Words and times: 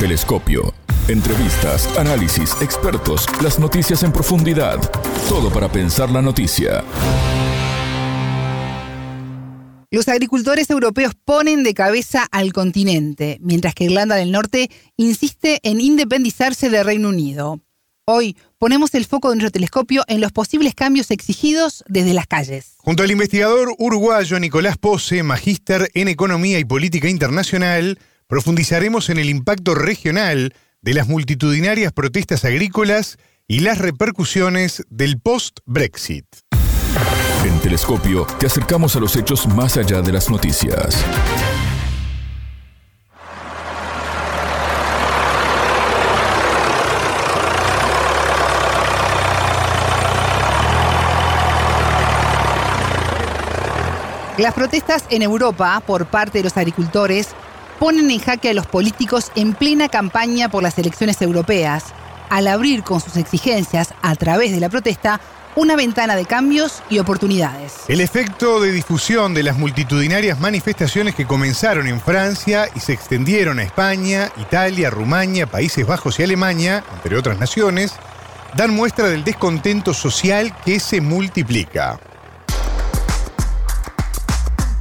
Telescopio. 0.00 0.74
Entrevistas, 1.06 1.86
análisis, 1.96 2.56
expertos, 2.60 3.26
las 3.42 3.60
noticias 3.60 4.02
en 4.02 4.10
profundidad. 4.10 4.80
Todo 5.28 5.50
para 5.50 5.70
pensar 5.70 6.10
la 6.10 6.20
noticia. 6.20 6.82
Los 9.92 10.08
agricultores 10.08 10.68
europeos 10.70 11.12
ponen 11.24 11.62
de 11.62 11.74
cabeza 11.74 12.26
al 12.32 12.52
continente, 12.52 13.38
mientras 13.40 13.74
que 13.74 13.84
Irlanda 13.84 14.16
del 14.16 14.32
Norte 14.32 14.68
insiste 14.96 15.60
en 15.62 15.80
independizarse 15.80 16.70
del 16.70 16.84
Reino 16.84 17.10
Unido. 17.10 17.60
Hoy 18.04 18.36
ponemos 18.58 18.94
el 18.96 19.06
foco 19.06 19.30
de 19.30 19.36
nuestro 19.36 19.52
telescopio 19.52 20.02
en 20.08 20.20
los 20.20 20.32
posibles 20.32 20.74
cambios 20.74 21.12
exigidos 21.12 21.84
desde 21.86 22.14
las 22.14 22.26
calles. 22.26 22.74
Junto 22.78 23.04
al 23.04 23.12
investigador 23.12 23.72
uruguayo 23.78 24.40
Nicolás 24.40 24.76
Pose, 24.76 25.22
magíster 25.22 25.88
en 25.94 26.08
Economía 26.08 26.58
y 26.58 26.64
Política 26.64 27.08
Internacional, 27.08 27.98
profundizaremos 28.26 29.10
en 29.10 29.18
el 29.18 29.28
impacto 29.28 29.74
regional 29.74 30.54
de 30.80 30.94
las 30.94 31.08
multitudinarias 31.08 31.92
protestas 31.92 32.44
agrícolas 32.44 33.18
y 33.46 33.60
las 33.60 33.78
repercusiones 33.78 34.84
del 34.88 35.20
post-Brexit. 35.20 36.26
En 37.44 37.58
Telescopio 37.60 38.26
te 38.38 38.46
acercamos 38.46 38.96
a 38.96 39.00
los 39.00 39.16
hechos 39.16 39.46
más 39.48 39.76
allá 39.76 40.00
de 40.00 40.12
las 40.12 40.30
noticias. 40.30 41.04
Las 54.36 54.52
protestas 54.52 55.04
en 55.10 55.22
Europa 55.22 55.80
por 55.86 56.06
parte 56.06 56.38
de 56.38 56.44
los 56.44 56.56
agricultores 56.56 57.28
ponen 57.78 58.10
en 58.10 58.20
jaque 58.20 58.50
a 58.50 58.54
los 58.54 58.66
políticos 58.66 59.30
en 59.34 59.54
plena 59.54 59.88
campaña 59.88 60.48
por 60.48 60.62
las 60.62 60.78
elecciones 60.78 61.20
europeas, 61.22 61.84
al 62.30 62.48
abrir 62.48 62.82
con 62.82 63.00
sus 63.00 63.16
exigencias 63.16 63.94
a 64.02 64.14
través 64.16 64.52
de 64.52 64.60
la 64.60 64.68
protesta 64.68 65.20
una 65.56 65.76
ventana 65.76 66.16
de 66.16 66.24
cambios 66.24 66.82
y 66.90 66.98
oportunidades. 66.98 67.74
El 67.86 68.00
efecto 68.00 68.60
de 68.60 68.72
difusión 68.72 69.34
de 69.34 69.44
las 69.44 69.56
multitudinarias 69.56 70.40
manifestaciones 70.40 71.14
que 71.14 71.26
comenzaron 71.26 71.86
en 71.86 72.00
Francia 72.00 72.68
y 72.74 72.80
se 72.80 72.92
extendieron 72.92 73.58
a 73.60 73.62
España, 73.62 74.32
Italia, 74.36 74.90
Rumania, 74.90 75.46
Países 75.46 75.86
Bajos 75.86 76.18
y 76.18 76.24
Alemania, 76.24 76.82
entre 76.94 77.16
otras 77.16 77.38
naciones, 77.38 77.92
dan 78.56 78.74
muestra 78.74 79.08
del 79.08 79.24
descontento 79.24 79.94
social 79.94 80.56
que 80.64 80.80
se 80.80 81.00
multiplica. 81.00 82.00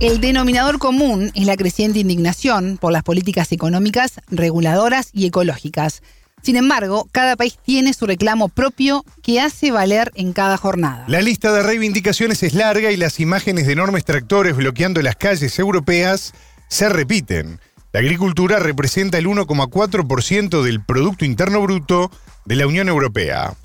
El 0.04 0.22
denominador 0.22 0.78
común 0.78 1.32
es 1.34 1.48
la 1.48 1.58
creciente 1.58 1.98
indignación 1.98 2.78
por 2.80 2.92
las 2.92 3.04
políticas 3.04 3.52
económicas, 3.52 4.22
reguladoras 4.30 5.10
y 5.14 5.26
ecológicas 5.26 6.04
sin 6.44 6.58
embargo, 6.58 7.08
cada 7.14 7.38
país 7.38 7.58
tiene 7.66 7.94
su 7.94 8.06
reclamo 8.06 8.50
propio 8.50 9.06
que 9.24 9.40
hace 9.40 9.72
valer 9.72 10.12
en 10.14 10.34
cada 10.34 10.58
jornada. 10.58 11.06
La 11.08 11.22
lista 11.22 11.54
de 11.54 11.64
reivindicaciones 11.64 12.44
es 12.44 12.54
larga 12.54 12.92
y 12.92 12.98
las 12.98 13.22
imágenes 13.22 13.66
de 13.66 13.72
enormes 13.72 14.04
tractores 14.04 14.54
bloqueando 14.54 15.02
las 15.02 15.16
calles 15.16 15.58
europeas 15.58 16.34
se 16.68 16.90
repiten. 16.90 17.62
La 17.94 18.02
agricultura 18.02 18.60
representa 18.60 19.18
el 19.18 19.28
1,4% 19.28 20.64
del 20.64 20.84
Producto 20.84 21.24
Interno 21.24 21.62
Bruto 21.62 22.12
de 22.44 22.58
la 22.58 22.68
Unión 22.68 22.90
Europea. 22.90 23.56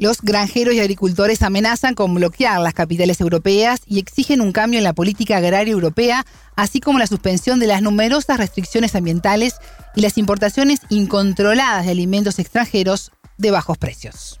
Los 0.00 0.22
granjeros 0.22 0.72
y 0.72 0.80
agricultores 0.80 1.42
amenazan 1.42 1.94
con 1.94 2.14
bloquear 2.14 2.58
las 2.60 2.72
capitales 2.72 3.20
europeas 3.20 3.82
y 3.84 3.98
exigen 3.98 4.40
un 4.40 4.50
cambio 4.50 4.78
en 4.78 4.84
la 4.84 4.94
política 4.94 5.36
agraria 5.36 5.72
europea, 5.72 6.24
así 6.56 6.80
como 6.80 6.98
la 6.98 7.06
suspensión 7.06 7.60
de 7.60 7.66
las 7.66 7.82
numerosas 7.82 8.38
restricciones 8.38 8.94
ambientales 8.94 9.56
y 9.94 10.00
las 10.00 10.16
importaciones 10.16 10.80
incontroladas 10.88 11.84
de 11.84 11.90
alimentos 11.90 12.38
extranjeros 12.38 13.12
de 13.36 13.50
bajos 13.50 13.76
precios. 13.76 14.40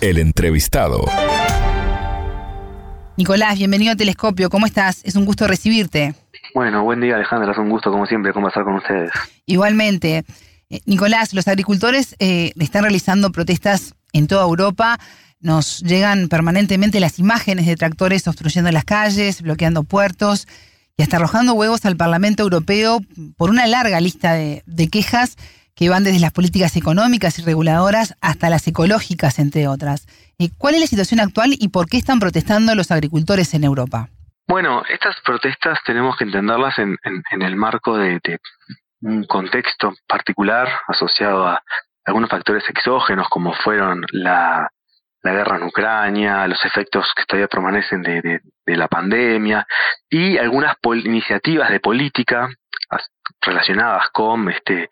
El 0.00 0.18
entrevistado. 0.18 1.04
Nicolás, 3.16 3.58
bienvenido 3.58 3.94
a 3.94 3.96
Telescopio. 3.96 4.50
¿Cómo 4.50 4.66
estás? 4.66 5.04
Es 5.04 5.16
un 5.16 5.24
gusto 5.24 5.48
recibirte. 5.48 6.14
Bueno, 6.54 6.84
buen 6.84 7.00
día 7.00 7.16
Alejandra, 7.16 7.50
es 7.50 7.58
un 7.58 7.70
gusto 7.70 7.90
como 7.90 8.06
siempre 8.06 8.32
conversar 8.32 8.62
con 8.62 8.76
ustedes. 8.76 9.10
Igualmente. 9.46 10.22
Eh, 10.70 10.80
Nicolás, 10.86 11.34
los 11.34 11.48
agricultores 11.48 12.14
eh, 12.20 12.52
están 12.56 12.84
realizando 12.84 13.32
protestas 13.32 13.96
en 14.12 14.26
toda 14.26 14.42
Europa 14.42 14.98
nos 15.40 15.80
llegan 15.80 16.28
permanentemente 16.28 17.00
las 17.00 17.18
imágenes 17.18 17.66
de 17.66 17.76
tractores 17.76 18.26
obstruyendo 18.28 18.70
las 18.70 18.84
calles, 18.84 19.42
bloqueando 19.42 19.82
puertos 19.82 20.46
y 20.96 21.02
hasta 21.02 21.16
arrojando 21.16 21.54
huevos 21.54 21.84
al 21.84 21.96
Parlamento 21.96 22.42
Europeo 22.42 23.00
por 23.36 23.50
una 23.50 23.66
larga 23.66 24.00
lista 24.00 24.34
de, 24.34 24.88
quejas 24.90 25.36
que 25.74 25.88
van 25.88 26.04
desde 26.04 26.20
las 26.20 26.32
políticas 26.32 26.76
económicas 26.76 27.38
y 27.38 27.42
reguladoras 27.42 28.14
hasta 28.20 28.50
las 28.50 28.66
ecológicas, 28.68 29.38
entre 29.38 29.66
otras. 29.66 30.06
Eh, 30.38 30.50
¿Cuál 30.56 30.74
es 30.74 30.80
la 30.80 30.86
situación 30.86 31.18
actual 31.18 31.54
y 31.58 31.68
por 31.68 31.88
qué 31.88 31.96
están 31.96 32.20
protestando 32.20 32.74
los 32.74 32.90
agricultores 32.90 33.52
en 33.54 33.64
Europa? 33.64 34.10
Bueno, 34.46 34.82
estas 34.88 35.16
protestas 35.24 35.78
tenemos 35.86 36.16
que 36.16 36.24
entenderlas 36.24 36.78
en, 36.78 36.98
el 37.30 37.56
marco 37.56 37.96
de, 37.96 38.20
un 39.00 39.24
contexto 39.24 39.94
particular 40.06 40.68
asociado 40.88 41.48
a 41.48 41.62
algunos 42.04 42.30
factores 42.30 42.68
exógenos 42.68 43.28
como 43.28 43.52
fueron 43.52 44.04
la, 44.12 44.68
guerra 45.22 45.56
en 45.56 45.64
Ucrania, 45.64 46.46
los 46.48 46.64
efectos 46.64 47.06
que 47.14 47.24
todavía 47.24 47.46
permanecen 47.46 48.02
de, 48.02 48.40
la 48.66 48.88
pandemia 48.88 49.66
y 50.10 50.36
algunas 50.36 50.76
iniciativas 51.04 51.70
de 51.70 51.80
política 51.80 52.48
relacionadas 53.40 54.10
con 54.10 54.48
este 54.50 54.88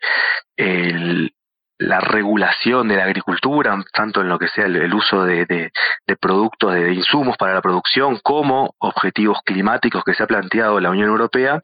el, 0.55 1.33
la 1.81 1.99
regulación 1.99 2.87
de 2.87 2.95
la 2.95 3.05
agricultura, 3.05 3.75
tanto 3.91 4.21
en 4.21 4.29
lo 4.29 4.37
que 4.37 4.47
sea 4.49 4.65
el, 4.65 4.93
uso 4.93 5.23
de, 5.23 5.71
productos, 6.19 6.73
de, 6.73 6.93
insumos 6.93 7.37
para 7.37 7.55
la 7.55 7.61
producción, 7.61 8.19
como 8.21 8.75
objetivos 8.79 9.39
climáticos 9.43 10.03
que 10.03 10.13
se 10.13 10.23
ha 10.23 10.27
planteado 10.27 10.79
la 10.79 10.91
Unión 10.91 11.09
Europea, 11.09 11.59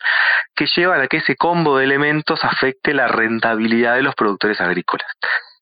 que 0.56 0.68
llevan 0.76 1.02
a 1.02 1.08
que 1.08 1.18
ese 1.18 1.36
combo 1.36 1.78
de 1.78 1.86
elementos 1.86 2.44
afecte 2.44 2.94
la 2.94 3.08
rentabilidad 3.08 3.96
de 3.96 4.02
los 4.02 4.16
productores 4.16 4.60
agrícolas. 4.60 5.08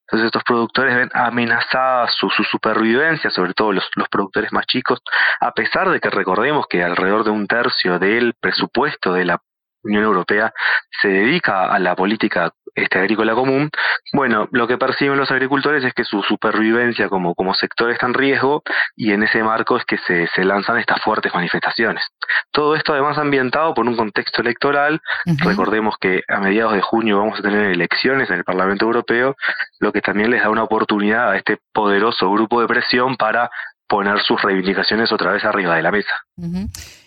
Entonces 0.08 0.28
estos 0.28 0.44
productores 0.44 0.96
ven 0.96 1.10
amenazada 1.14 2.08
su, 2.08 2.30
su 2.30 2.44
supervivencia, 2.44 3.32
sobre 3.32 3.54
todo 3.54 3.74
los, 3.74 3.90
los, 3.96 4.08
productores 4.08 4.54
más 4.54 4.66
chicos, 4.68 5.02
a 5.42 5.52
pesar 5.52 5.90
de 5.90 6.00
que 6.00 6.10
recordemos 6.12 6.68
que 6.70 6.84
alrededor 6.84 7.24
de 7.24 7.32
un 7.32 7.48
tercio 7.48 7.98
del 8.00 8.36
presupuesto 8.40 9.14
de 9.14 9.26
la 9.26 9.40
Unión 9.86 10.04
Europea 10.04 10.54
se 11.02 11.08
dedica 11.08 11.68
a 11.68 11.80
la 11.80 11.96
política 11.96 12.52
este, 12.76 13.00
agrícola 13.00 13.34
común, 13.34 13.70
bueno, 14.12 14.50
lo 14.52 14.68
que 14.68 14.78
perciben 14.78 15.18
los 15.18 15.32
agricultores 15.32 15.84
es 15.86 15.94
que 15.94 16.04
su 16.04 16.22
supervivencia 16.24 17.08
como, 17.08 17.34
como 17.34 17.54
sector 17.54 17.90
está 17.90 18.06
en 18.06 18.14
riesgo 18.14 18.64
y 18.98 19.14
en 19.14 19.24
ese 19.24 19.42
marco 19.44 19.78
es 19.78 19.86
que 19.86 19.98
se, 20.00 20.28
se 20.36 20.44
lanzan 20.44 20.78
estas 20.78 21.02
fuertes 21.02 21.34
manifestaciones. 21.34 22.04
Todo 22.52 22.76
esto 22.76 22.92
además 22.92 23.18
ambientado 23.18 23.74
por 23.74 23.88
un 23.88 23.96
contexto 23.96 24.42
electoral. 24.42 25.00
Recordemos 25.38 25.96
que 26.00 26.24
a 26.28 26.42
mediados 26.42 26.74
de 26.74 26.82
junio 26.82 27.20
vamos 27.20 27.40
a 27.40 27.44
tener 27.44 27.72
elecciones 27.72 28.30
en 28.30 28.38
el 28.38 28.44
Parlamento 28.44 28.86
Europeo, 28.86 29.38
lo 29.80 29.94
que 29.94 30.02
también 30.02 30.32
les 30.32 30.44
da 30.44 30.50
una 30.50 30.64
oportunidad 30.64 31.32
a 31.32 31.38
este 31.38 31.60
poderoso 31.72 32.30
grupo 32.30 32.60
de 32.60 32.68
presión 32.68 33.16
para 33.16 33.50
poner 33.88 34.20
sus 34.22 34.42
reivindicaciones 34.42 35.12
otra 35.14 35.32
vez 35.32 35.46
arriba 35.46 35.76
de 35.76 35.82
la 35.82 35.92
mesa. 35.92 36.14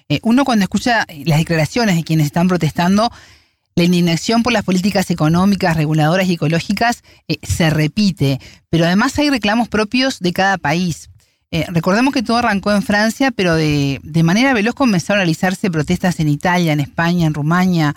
Eh, 0.08 0.20
uno 0.22 0.44
cuando 0.44 0.64
escucha 0.64 1.06
las 1.24 1.38
declaraciones 1.38 1.96
de 1.96 2.04
quienes 2.04 2.26
están 2.26 2.48
protestando, 2.48 3.10
la 3.78 3.84
indignación 3.84 4.42
por 4.42 4.52
las 4.52 4.64
políticas 4.64 5.08
económicas, 5.10 5.76
reguladoras 5.76 6.26
y 6.26 6.34
ecológicas 6.34 7.04
eh, 7.28 7.38
se 7.44 7.70
repite, 7.70 8.40
pero 8.70 8.86
además 8.86 9.16
hay 9.18 9.30
reclamos 9.30 9.68
propios 9.68 10.18
de 10.18 10.32
cada 10.32 10.58
país. 10.58 11.10
Eh, 11.50 11.64
recordemos 11.68 12.12
que 12.12 12.22
todo 12.22 12.38
arrancó 12.38 12.72
en 12.72 12.82
Francia, 12.82 13.30
pero 13.30 13.54
de, 13.54 14.00
de, 14.02 14.22
manera 14.22 14.52
veloz 14.52 14.74
comenzaron 14.74 15.20
a 15.20 15.22
realizarse 15.22 15.70
protestas 15.70 16.18
en 16.20 16.28
Italia, 16.28 16.72
en 16.72 16.80
España, 16.80 17.26
en 17.26 17.34
Rumania, 17.34 17.94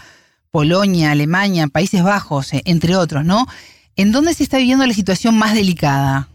Polonia, 0.51 1.11
Alemania, 1.11 1.67
Países 1.67 2.03
Bajos, 2.03 2.53
eh, 2.53 2.61
entre 2.66 2.95
otros, 2.95 3.25
¿no? 3.25 3.47
¿En 3.95 4.12
dónde 4.12 4.33
se 4.33 4.44
está 4.44 4.57
viviendo 4.57 4.86
la 4.86 4.94
situación 4.94 5.38
más 5.38 5.53
delicada? 5.53 6.30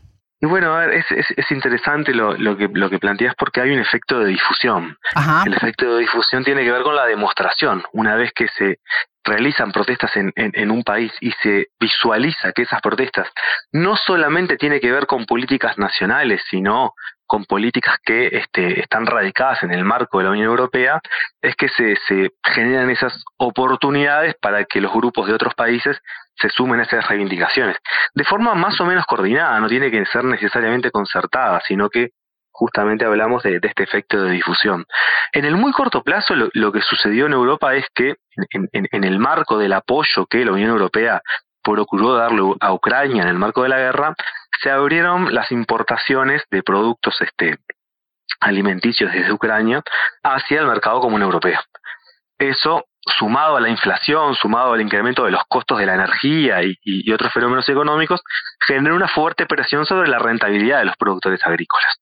Y 0.46 0.48
bueno, 0.48 0.80
es, 0.80 1.04
es, 1.10 1.50
interesante 1.50 2.14
lo, 2.14 2.36
lo, 2.36 2.56
que, 2.56 2.68
lo 2.72 2.88
que 2.88 3.00
planteas 3.00 3.34
porque 3.34 3.60
hay 3.60 3.72
un 3.72 3.80
efecto 3.80 4.20
de 4.20 4.26
difusión. 4.26 4.96
El 5.44 5.54
efecto 5.54 5.96
de 5.96 6.02
difusión 6.02 6.44
tiene 6.44 6.62
que 6.62 6.70
ver 6.70 6.84
con 6.84 6.94
la 6.94 7.04
demostración. 7.04 7.82
Una 7.92 8.14
vez 8.14 8.30
que 8.32 8.46
se 8.56 8.78
realizan 9.24 9.72
protestas 9.72 10.14
en, 10.14 10.32
en, 10.36 10.70
un 10.70 10.84
país 10.84 11.12
y 11.20 11.32
se 11.42 11.66
visualiza 11.80 12.52
que 12.52 12.62
esas 12.62 12.80
protestas 12.80 13.26
no 13.72 13.96
solamente 13.96 14.56
tiene 14.56 14.78
que 14.78 14.92
ver 14.92 15.08
con 15.08 15.26
políticas 15.26 15.78
nacionales, 15.78 16.40
sino 16.48 16.94
con 17.26 17.44
políticas 17.44 17.96
que 18.04 18.28
este, 18.28 18.78
están 18.78 19.04
radicadas 19.04 19.64
en 19.64 19.72
el 19.72 19.84
marco 19.84 20.18
de 20.18 20.26
la 20.26 20.30
Unión 20.30 20.46
Europea, 20.46 21.00
es 21.42 21.56
que 21.56 21.68
se, 21.70 21.96
se 22.06 22.30
generan 22.44 22.88
esas 22.88 23.20
oportunidades 23.36 24.36
para 24.40 24.64
que 24.64 24.80
los 24.80 24.92
grupos 24.92 25.26
de 25.26 25.34
otros 25.34 25.54
países 25.54 26.00
se 26.38 26.50
sumen 26.50 26.80
a 26.80 26.84
esas 26.84 27.06
reivindicaciones. 27.08 27.76
De 28.14 28.24
forma 28.24 28.54
más 28.54 28.80
o 28.80 28.84
menos 28.84 29.04
coordinada, 29.06 29.58
no 29.60 29.68
tiene 29.68 29.90
que 29.90 30.04
ser 30.06 30.24
necesariamente 30.24 30.90
concertada, 30.90 31.60
sino 31.66 31.88
que 31.88 32.10
justamente 32.50 33.04
hablamos 33.04 33.42
de, 33.42 33.60
este 33.62 33.82
efecto 33.82 34.22
de 34.22 34.32
difusión. 34.32 34.86
En 35.32 35.44
el 35.44 35.56
muy 35.56 35.72
corto 35.72 36.02
plazo, 36.02 36.34
lo, 36.34 36.72
que 36.72 36.80
sucedió 36.80 37.26
en 37.26 37.32
Europa 37.34 37.74
es 37.74 37.84
que 37.94 38.14
en, 38.50 38.68
en, 38.72 39.04
el 39.04 39.18
marco 39.18 39.58
del 39.58 39.74
apoyo 39.74 40.26
que 40.26 40.44
la 40.44 40.52
Unión 40.52 40.70
Europea 40.70 41.20
procuró 41.62 42.14
darle 42.14 42.42
a 42.60 42.72
Ucrania 42.72 43.22
en 43.22 43.28
el 43.28 43.38
marco 43.38 43.62
de 43.62 43.68
la 43.68 43.78
guerra, 43.78 44.14
se 44.62 44.70
abrieron 44.70 45.34
las 45.34 45.52
importaciones 45.52 46.42
de 46.50 46.62
productos 46.62 47.20
este, 47.20 47.58
alimenticios 48.40 49.12
desde 49.12 49.32
Ucrania 49.32 49.82
hacia 50.22 50.60
el 50.60 50.66
mercado 50.66 51.00
común 51.00 51.22
europeo. 51.22 51.60
Eso, 52.38 52.84
sumado 53.06 53.56
a 53.56 53.60
la 53.60 53.68
inflación, 53.68 54.34
sumado 54.34 54.72
al 54.72 54.80
incremento 54.80 55.24
de 55.24 55.30
los 55.30 55.42
costos 55.48 55.78
de 55.78 55.86
la 55.86 55.94
energía 55.94 56.60
y, 56.62 57.12
otros 57.12 57.32
fenómenos 57.32 57.68
económicos, 57.68 58.20
genera 58.66 58.94
una 58.94 59.08
fuerte 59.08 59.46
presión 59.46 59.86
sobre 59.86 60.08
la 60.08 60.18
rentabilidad 60.18 60.80
de 60.80 60.86
los 60.86 60.96
productores 60.96 61.40
agrícolas. 61.46 62.00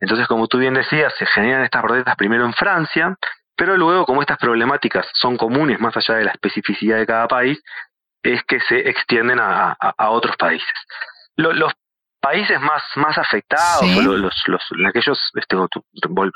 Entonces, 0.00 0.26
como 0.26 0.48
tú 0.48 0.58
bien 0.58 0.74
decías, 0.74 1.14
se 1.18 1.26
generan 1.26 1.62
estas 1.62 1.82
protestas 1.82 2.16
primero 2.16 2.44
en 2.44 2.52
Francia, 2.52 3.16
pero 3.56 3.76
luego, 3.76 4.04
como 4.04 4.20
estas 4.20 4.38
problemáticas 4.38 5.06
son 5.14 5.36
comunes 5.36 5.80
más 5.80 5.96
allá 5.96 6.16
de 6.16 6.24
la 6.24 6.32
especificidad 6.32 6.98
de 6.98 7.06
cada 7.06 7.28
país, 7.28 7.62
es 8.22 8.42
que 8.44 8.60
se 8.60 8.88
extienden 8.88 9.38
a, 9.40 9.76
otros 10.10 10.36
países. 10.36 10.68
los 11.36 11.72
países 12.20 12.60
más, 12.60 12.82
más 12.96 13.18
afectados, 13.18 13.84
los, 14.04 14.42
los, 14.46 14.62
aquellos, 14.88 15.18
este, 15.34 15.56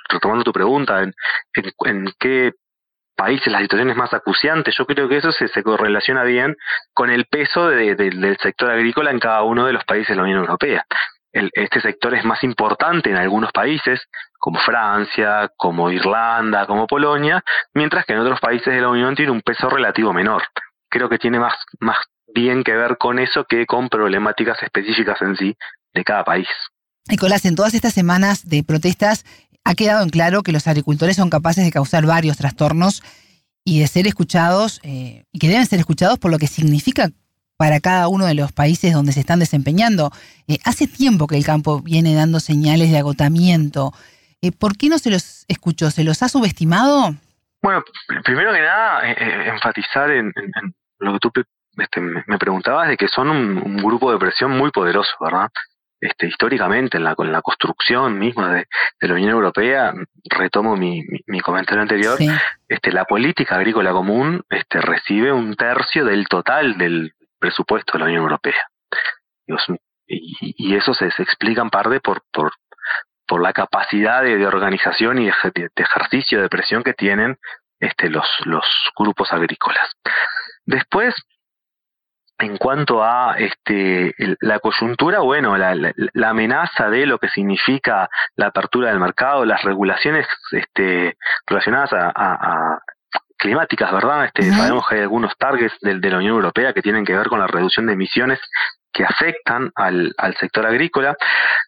retomando 0.08 0.44
tu 0.44 0.52
pregunta, 0.52 1.02
en, 1.02 1.14
en, 1.84 2.12
qué 2.18 2.52
países 3.16 3.52
la 3.52 3.60
situación 3.60 3.90
es 3.90 3.96
más 3.96 4.12
acuciante, 4.12 4.70
yo 4.76 4.86
creo 4.86 5.08
que 5.08 5.16
eso 5.16 5.32
se, 5.32 5.48
se 5.48 5.62
correlaciona 5.62 6.22
bien 6.22 6.56
con 6.92 7.10
el 7.10 7.24
peso 7.26 7.68
del 7.68 8.36
sector 8.40 8.70
agrícola 8.70 9.10
en 9.10 9.18
cada 9.18 9.42
uno 9.42 9.66
de 9.66 9.72
los 9.72 9.84
países 9.84 10.10
de 10.10 10.16
la 10.16 10.22
Unión 10.22 10.40
Europea. 10.40 10.84
este 11.32 11.80
sector 11.80 12.14
es 12.14 12.24
más 12.24 12.42
importante 12.44 13.10
en 13.10 13.16
algunos 13.16 13.50
países, 13.52 14.00
como 14.38 14.60
Francia, 14.60 15.50
como 15.56 15.90
Irlanda, 15.90 16.66
como 16.66 16.86
Polonia, 16.86 17.42
mientras 17.74 18.04
que 18.04 18.12
en 18.12 18.20
otros 18.20 18.40
países 18.40 18.72
de 18.72 18.80
la 18.80 18.88
Unión 18.88 19.16
tiene 19.16 19.32
un 19.32 19.42
peso 19.42 19.68
relativo 19.68 20.12
menor. 20.12 20.42
Creo 20.88 21.08
que 21.08 21.18
tiene 21.18 21.38
más, 21.38 21.54
más 21.80 21.96
bien 22.34 22.62
que 22.62 22.72
ver 22.72 22.96
con 22.98 23.18
eso 23.18 23.44
que 23.44 23.66
con 23.66 23.88
problemáticas 23.88 24.62
específicas 24.62 25.20
en 25.22 25.36
sí 25.36 25.56
de 25.92 26.04
cada 26.04 26.24
país. 26.24 26.48
Nicolás, 27.08 27.44
en 27.44 27.54
todas 27.54 27.72
estas 27.74 27.94
semanas 27.94 28.48
de 28.48 28.64
protestas 28.64 29.24
ha 29.66 29.74
quedado 29.74 30.04
en 30.04 30.10
claro 30.10 30.44
que 30.44 30.52
los 30.52 30.68
agricultores 30.68 31.16
son 31.16 31.28
capaces 31.28 31.64
de 31.64 31.72
causar 31.72 32.06
varios 32.06 32.36
trastornos 32.36 33.02
y 33.64 33.80
de 33.80 33.88
ser 33.88 34.06
escuchados, 34.06 34.78
eh, 34.84 35.24
y 35.32 35.40
que 35.40 35.48
deben 35.48 35.66
ser 35.66 35.80
escuchados 35.80 36.20
por 36.20 36.30
lo 36.30 36.38
que 36.38 36.46
significa 36.46 37.08
para 37.56 37.80
cada 37.80 38.06
uno 38.06 38.26
de 38.26 38.34
los 38.34 38.52
países 38.52 38.92
donde 38.92 39.10
se 39.10 39.18
están 39.18 39.40
desempeñando. 39.40 40.12
Eh, 40.46 40.58
hace 40.64 40.86
tiempo 40.86 41.26
que 41.26 41.36
el 41.36 41.44
campo 41.44 41.82
viene 41.82 42.14
dando 42.14 42.38
señales 42.38 42.92
de 42.92 42.98
agotamiento. 42.98 43.92
Eh, 44.40 44.52
¿Por 44.52 44.76
qué 44.76 44.88
no 44.88 44.98
se 44.98 45.10
los 45.10 45.44
escuchó? 45.48 45.90
¿Se 45.90 46.04
los 46.04 46.22
ha 46.22 46.28
subestimado? 46.28 47.16
Bueno, 47.60 47.82
primero 48.22 48.52
que 48.52 48.60
nada, 48.60 49.00
enfatizar 49.52 50.12
en, 50.12 50.32
lo 51.00 51.14
que 51.14 51.18
tú 51.18 51.32
este, 51.78 52.00
me 52.00 52.38
preguntabas 52.38 52.88
de 52.88 52.96
que 52.96 53.08
son 53.08 53.30
un, 53.30 53.76
grupo 53.78 54.12
de 54.12 54.18
presión 54.18 54.52
muy 54.52 54.70
poderoso, 54.70 55.10
¿verdad? 55.20 55.50
Este, 55.98 56.26
históricamente 56.26 56.98
en 56.98 57.04
la, 57.04 57.14
la 57.18 57.40
construcción 57.40 58.18
misma 58.18 58.52
de, 58.52 58.66
la 59.00 59.14
Unión 59.14 59.30
Europea, 59.30 59.94
retomo 60.24 60.76
mi, 60.76 61.02
mi, 61.26 61.40
comentario 61.40 61.80
anterior, 61.80 62.18
este, 62.68 62.92
la 62.92 63.06
política 63.06 63.56
agrícola 63.56 63.92
común 63.92 64.44
este, 64.50 64.80
recibe 64.82 65.32
un 65.32 65.56
tercio 65.56 66.04
del 66.04 66.28
total 66.28 66.76
del 66.76 67.14
presupuesto 67.38 67.94
de 67.94 67.98
la 68.00 68.04
Unión 68.06 68.22
Europea. 68.22 68.68
Y, 70.06 70.70
y 70.70 70.76
eso 70.76 70.92
se, 70.92 71.06
explica 71.06 71.62
en 71.62 71.70
parte 71.70 72.00
por, 72.00 72.22
por, 72.30 72.52
por 73.26 73.42
la 73.42 73.54
capacidad 73.54 74.22
de, 74.22 74.46
organización 74.46 75.18
y 75.18 75.26
de, 75.26 75.32
de, 75.54 75.70
ejercicio 75.76 76.42
de 76.42 76.48
presión 76.50 76.82
que 76.82 76.92
tienen 76.92 77.38
este, 77.80 78.10
los, 78.10 78.28
los 78.44 78.66
grupos 78.96 79.32
agrícolas. 79.32 79.92
Después, 80.66 81.14
en 82.38 82.56
cuanto 82.58 83.02
a 83.02 83.36
este, 83.38 84.14
la 84.40 84.58
coyuntura, 84.58 85.20
bueno, 85.20 85.56
la, 85.56 85.74
la, 85.74 86.28
amenaza 86.28 86.90
de 86.90 87.06
lo 87.06 87.18
que 87.18 87.28
significa 87.28 88.08
la 88.34 88.48
apertura 88.48 88.90
del 88.90 89.00
mercado, 89.00 89.44
las 89.44 89.62
regulaciones 89.62 90.26
este, 90.52 91.16
relacionadas 91.46 91.90
a, 91.94 92.78
climáticas, 93.38 93.92
¿verdad? 93.92 94.26
Este, 94.26 94.50
Sabemos 94.50 94.86
que 94.88 94.96
hay 94.96 95.02
algunos 95.02 95.36
targets 95.36 95.78
de, 95.80 95.98
de, 95.98 96.10
la 96.10 96.18
Unión 96.18 96.36
Europea 96.36 96.72
que 96.72 96.82
tienen 96.82 97.04
que 97.04 97.16
ver 97.16 97.28
con 97.28 97.38
la 97.38 97.46
reducción 97.46 97.86
de 97.86 97.92
emisiones 97.92 98.40
que 98.92 99.04
afectan 99.04 99.70
al, 99.74 100.14
al 100.16 100.34
sector 100.36 100.66
agrícola. 100.66 101.16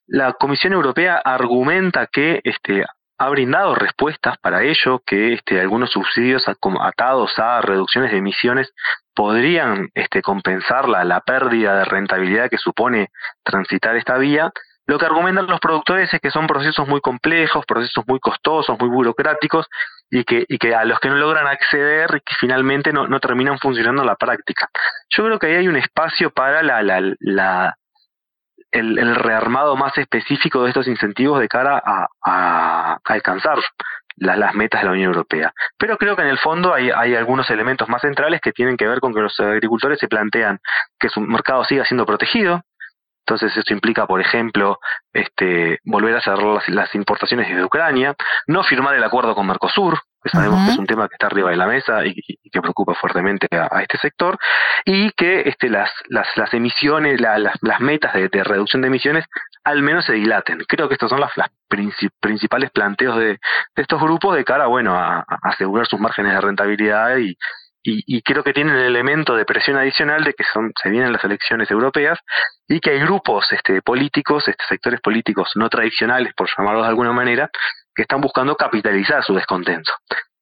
La 0.07 0.33
Comisión 0.33 0.73
Europea 0.73 1.21
argumenta 1.23 2.07
que 2.07 2.41
este, 2.43 2.85
ha 3.19 3.29
brindado 3.29 3.75
respuestas 3.75 4.39
para 4.39 4.63
ello, 4.63 5.03
que 5.05 5.35
este, 5.35 5.61
algunos 5.61 5.91
subsidios 5.91 6.45
atados 6.81 7.37
a 7.39 7.61
reducciones 7.61 8.13
de 8.13 8.19
emisiones 8.19 8.73
podrían 9.19 9.91
este, 9.95 10.23
compensar 10.23 10.89
la, 10.89 11.21
pérdida 11.23 11.77
de 11.79 11.85
rentabilidad 11.85 12.49
que 12.49 12.57
supone 12.57 13.09
transitar 13.43 13.97
esta 13.97 14.17
vía. 14.17 14.53
Lo 14.87 14.97
que 14.97 15.07
argumentan 15.07 15.49
los 15.49 15.59
productores 15.59 16.15
es 16.15 16.21
que 16.21 16.31
son 16.31 16.47
procesos 16.47 16.87
muy 16.87 17.01
complejos, 17.01 17.67
procesos 17.67 18.05
muy 18.07 18.21
costosos, 18.21 18.79
muy 18.79 18.89
burocráticos 18.89 19.67
y 20.09 20.23
que, 20.23 20.47
a 20.73 20.85
los 20.85 21.01
que 21.01 21.09
no 21.09 21.17
logran 21.17 21.49
acceder 21.49 22.09
y 22.15 22.21
que 22.21 22.35
finalmente 22.39 22.93
no, 22.93 23.19
terminan 23.19 23.59
funcionando 23.59 24.05
la 24.05 24.15
práctica. 24.15 24.69
Yo 25.11 25.25
creo 25.25 25.39
que 25.41 25.49
ahí 25.49 25.55
hay 25.57 25.69
un 25.69 25.77
espacio 25.77 26.31
para 26.31 26.63
la, 26.63 26.81
la, 27.19 27.75
el, 28.71 29.17
rearmado 29.17 29.75
más 29.75 29.99
específico 29.99 30.63
de 30.63 30.69
estos 30.69 30.87
incentivos 30.87 31.41
de 31.41 31.49
cara 31.49 31.83
a, 32.25 32.99
alcanzar 33.05 33.59
las, 34.21 34.55
metas 34.55 34.81
de 34.81 34.87
la 34.87 34.93
Unión 34.93 35.13
Europea. 35.13 35.53
Pero 35.79 35.97
creo 35.97 36.17
que 36.17 36.23
en 36.23 36.29
el 36.29 36.39
fondo 36.39 36.75
hay, 36.75 36.91
hay 36.91 37.15
algunos 37.15 37.49
elementos 37.51 37.89
más 37.89 38.03
centrales 38.03 38.41
que 38.41 38.53
tienen 38.53 38.77
que 38.77 38.87
ver 38.87 39.01
con 39.01 39.15
que 39.15 39.21
los 39.21 39.39
agricultores 39.41 39.99
se 39.99 40.09
plantean 40.09 40.59
que 40.99 41.09
su 41.09 41.21
mercado 41.21 41.65
siga 41.65 41.85
siendo 41.85 42.07
protegido, 42.07 42.63
entonces 43.29 43.55
esto 43.59 43.75
implica, 43.75 44.07
por 44.07 44.23
ejemplo, 44.23 44.79
este, 45.13 45.81
volver 45.85 46.17
a 46.17 46.21
cerrar 46.23 46.63
las, 46.69 46.95
importaciones 46.95 47.47
desde 47.47 47.63
Ucrania, 47.63 48.15
no 48.47 48.65
firmar 48.65 48.95
el 48.95 49.05
acuerdo 49.05 49.35
con 49.35 49.47
Mercosur, 49.47 50.01
que 50.23 50.31
sabemos 50.31 50.65
que 50.65 50.73
es 50.73 50.79
un 50.79 50.87
tema 50.87 51.07
que 51.09 51.15
está 51.15 51.27
arriba 51.27 51.51
de 51.51 51.57
la 51.57 51.67
mesa 51.67 52.07
y, 52.07 52.15
que 52.51 52.63
preocupa 52.63 52.95
fuertemente 52.95 53.47
a, 53.51 53.83
este 53.83 53.99
sector, 53.99 54.39
y 54.87 55.11
que 55.11 55.43
este, 55.43 55.69
las, 55.69 55.91
las, 56.09 56.27
las 56.37 56.55
emisiones, 56.55 57.21
las, 57.21 57.53
las 57.61 57.81
metas 57.81 58.15
de, 58.15 58.29
reducción 58.43 58.81
de 58.81 58.89
emisiones 58.89 59.27
al 59.69 59.83
menos 59.83 60.07
se 60.07 60.15
dilaten. 60.15 60.65
Creo 60.67 60.89
que 60.89 60.95
estos 60.95 61.11
son 61.11 61.21
las, 61.21 61.33
principales 62.21 62.71
planteos 62.71 63.19
de, 63.19 63.39
estos 63.77 64.01
grupos 64.01 64.35
de 64.35 64.45
cara 64.45 64.67
bueno, 64.67 64.95
a, 64.95 65.25
asegurar 65.43 65.87
sus 65.87 66.01
márgenes 66.01 66.33
de 66.33 66.41
rentabilidad 66.41 67.19
y, 67.19 67.37
y, 67.85 68.23
creo 68.23 68.43
que 68.43 68.53
tienen 68.53 68.77
el 68.77 68.87
elemento 68.87 69.35
de 69.37 69.45
presión 69.45 69.77
adicional 69.77 70.25
de 70.25 70.35
que 70.35 70.45
son, 70.53 70.73
se 70.83 70.91
vienen 70.91 71.13
las 71.13 71.25
elecciones 71.25 71.71
europeas 71.71 72.19
y 72.67 72.81
que 72.81 72.91
hay 72.91 73.01
grupos 73.01 73.51
este, 73.53 73.81
políticos, 73.83 74.47
este, 74.47 74.65
sectores 74.69 75.01
políticos 75.01 75.53
no 75.55 75.69
tradicionales, 75.69 76.35
por 76.35 76.49
llamarlos 76.57 76.85
de 76.85 76.89
alguna 76.89 77.13
manera, 77.13 77.51
que 77.95 78.03
están 78.03 78.21
buscando 78.21 78.57
capitalizar 78.57 79.23
su 79.23 79.35
descontento. 79.35 79.93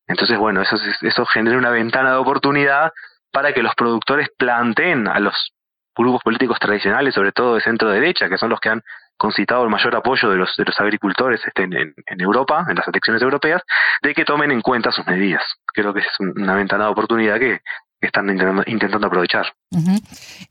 Entonces, 0.09 0.38
bueno, 0.38 0.62
eso, 0.62 0.76
eso 1.02 1.26
genera 1.26 1.59
una 1.59 1.71
ventana 1.71 2.12
de 2.12 2.16
oportunidad 2.16 2.92
para 3.33 3.52
que 3.52 3.62
los 3.62 3.75
productores 3.75 4.28
planteen 4.37 5.09
a 5.09 5.21
los 5.21 5.52
grupos 5.97 6.23
políticos 6.23 6.59
tradicionales, 6.59 7.14
sobre 7.14 7.33
todo 7.33 7.54
de 7.54 7.61
centro 7.61 7.88
derecha, 7.88 8.28
que 8.28 8.38
son 8.38 8.50
los 8.50 8.61
que 8.61 8.68
han 8.68 8.83
concitado 9.16 9.64
el 9.64 9.70
mayor 9.70 9.96
apoyo 9.96 10.28
de 10.30 10.37
los, 10.37 10.50
de 10.56 10.64
los 10.64 10.78
agricultores 10.78 11.40
este, 11.46 11.64
en, 11.64 12.20
Europa, 12.20 12.66
en 12.68 12.76
las 12.76 12.87
elecciones 12.88 13.23
europeas, 13.23 13.62
de 14.02 14.14
que 14.14 14.25
tomen 14.25 14.50
en 14.50 14.61
cuenta 14.61 14.92
sus 14.92 15.06
medidas. 15.06 15.42
Creo 15.66 15.92
que 15.94 16.00
es 16.00 16.06
una 16.18 16.54
ventana 16.54 16.85
de 16.85 16.90
oportunidad 16.90 17.38
que, 17.38 17.61
están 17.99 18.28
intentando, 18.66 19.06
aprovechar. 19.08 19.46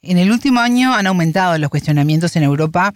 En 0.01 0.17
el 0.17 0.31
último 0.31 0.59
año 0.59 0.93
han 0.93 1.07
aumentado 1.07 1.57
los 1.57 1.69
cuestionamientos 1.69 2.35
en 2.35 2.43
Europa 2.43 2.91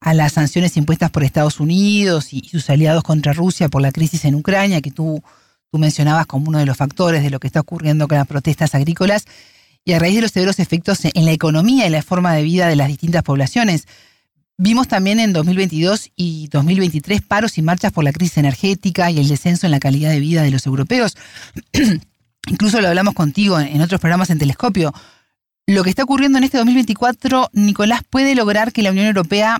a 0.00 0.12
las 0.12 0.32
sanciones 0.32 0.76
impuestas 0.76 1.10
por 1.10 1.22
Estados 1.22 1.60
Unidos 1.60 2.32
y, 2.32 2.42
sus 2.48 2.68
aliados 2.68 3.04
contra 3.04 3.32
Rusia 3.32 3.68
por 3.68 3.80
la 3.80 3.92
crisis 3.92 4.24
en 4.24 4.34
Ucrania, 4.34 4.82
que 4.82 4.90
tú, 4.90 5.22
tú 5.70 5.78
mencionabas 5.78 6.26
como 6.26 6.48
uno 6.48 6.58
de 6.58 6.66
los 6.66 6.76
factores 6.76 7.22
de 7.22 7.30
lo 7.30 7.38
que 7.40 7.46
está 7.46 7.60
ocurriendo 7.60 8.06
con 8.06 8.18
las 8.18 8.26
protestas 8.26 8.74
agrícolas, 8.74 9.24
y 9.84 9.94
a 9.94 9.98
raíz 9.98 10.16
de 10.16 10.22
los 10.22 10.32
severos 10.32 10.58
efectos 10.58 11.04
en 11.04 11.24
la 11.24 11.32
economía 11.32 11.86
y 11.86 11.90
la 11.90 12.02
forma 12.02 12.34
de 12.34 12.42
vida 12.42 12.68
de 12.68 12.76
las 12.76 12.88
distintas 12.88 13.22
poblaciones. 13.22 13.86
Vimos 14.64 14.86
también 14.86 15.18
en 15.18 15.32
2022 15.32 16.12
y 16.14 16.46
2023 16.46 17.20
paros 17.22 17.58
y 17.58 17.62
marchas 17.62 17.90
por 17.90 18.04
la 18.04 18.12
crisis 18.12 18.38
energética 18.38 19.10
y 19.10 19.18
el 19.18 19.26
descenso 19.26 19.66
en 19.66 19.72
la 19.72 19.80
calidad 19.80 20.10
de 20.10 20.20
vida 20.20 20.42
de 20.42 20.52
los 20.52 20.66
europeos. 20.66 21.16
Incluso 22.46 22.80
lo 22.80 22.86
hablamos 22.86 23.14
contigo 23.14 23.58
en 23.58 23.80
otros 23.80 24.00
programas 24.00 24.30
en 24.30 24.38
Telescopio. 24.38 24.92
Lo 25.66 25.82
que 25.82 25.90
está 25.90 26.04
ocurriendo 26.04 26.38
en 26.38 26.44
este 26.44 26.58
2024, 26.58 27.48
Nicolás, 27.54 28.02
puede 28.08 28.36
lograr 28.36 28.72
que 28.72 28.82
la 28.82 28.92
Unión 28.92 29.06
Europea 29.06 29.58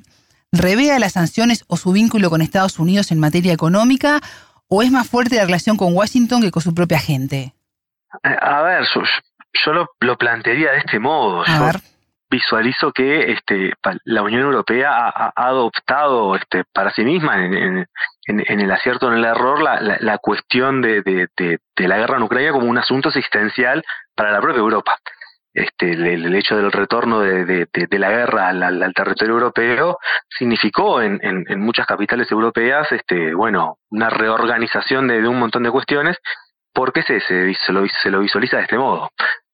revea 0.52 1.00
las 1.00 1.14
sanciones 1.14 1.64
o 1.66 1.76
su 1.76 1.90
vínculo 1.90 2.30
con 2.30 2.40
Estados 2.40 2.78
Unidos 2.78 3.10
en 3.10 3.18
materia 3.18 3.52
económica, 3.52 4.20
o 4.68 4.84
es 4.84 4.92
más 4.92 5.08
fuerte 5.08 5.34
la 5.34 5.46
relación 5.46 5.76
con 5.76 5.94
Washington 5.94 6.42
que 6.42 6.52
con 6.52 6.62
su 6.62 6.74
propia 6.74 7.00
gente? 7.00 7.54
A 8.22 8.62
ver, 8.62 8.84
yo, 9.64 9.72
lo, 9.72 10.16
plantearía 10.16 10.70
de 10.70 10.78
este 10.78 11.00
modo. 11.00 11.42
A 11.44 11.58
ver 11.58 11.91
visualizo 12.32 12.92
que 12.92 13.30
este, 13.30 13.74
la 14.04 14.22
Unión 14.22 14.40
Europea 14.42 14.90
ha, 15.08 15.32
adoptado 15.36 16.34
este, 16.34 16.64
para 16.72 16.90
sí 16.90 17.04
misma 17.04 17.44
en, 17.44 17.86
el 18.26 18.72
acierto 18.72 19.06
o 19.06 19.12
en 19.12 19.18
el 19.18 19.24
error 19.24 19.60
la, 19.60 20.18
cuestión 20.18 20.80
de, 20.80 21.28
la 21.76 21.98
guerra 21.98 22.16
en 22.16 22.22
Ucrania 22.22 22.52
como 22.52 22.66
un 22.66 22.78
asunto 22.78 23.10
existencial 23.10 23.84
para 24.16 24.32
la 24.32 24.40
propia 24.40 24.60
Europa. 24.60 24.96
este, 25.54 25.92
el, 25.92 26.34
hecho 26.34 26.56
del 26.56 26.72
retorno 26.72 27.20
de, 27.20 27.68
la 27.90 28.10
guerra 28.10 28.48
al, 28.48 28.94
territorio 28.94 29.34
europeo 29.34 29.98
significó 30.28 31.02
en, 31.02 31.20
muchas 31.58 31.86
capitales 31.86 32.30
europeas, 32.32 32.90
este, 32.90 33.34
bueno, 33.34 33.76
una 33.90 34.08
reorganización 34.08 35.06
de, 35.08 35.28
un 35.28 35.38
montón 35.38 35.62
de 35.64 35.70
cuestiones, 35.70 36.16
porque 36.72 37.02
se, 37.02 37.20
se, 37.20 37.72
lo, 37.72 37.86
se 37.86 38.10
lo 38.10 38.20
visualiza 38.20 38.56
de 38.56 38.62
este 38.62 38.78
modo. 38.78 39.10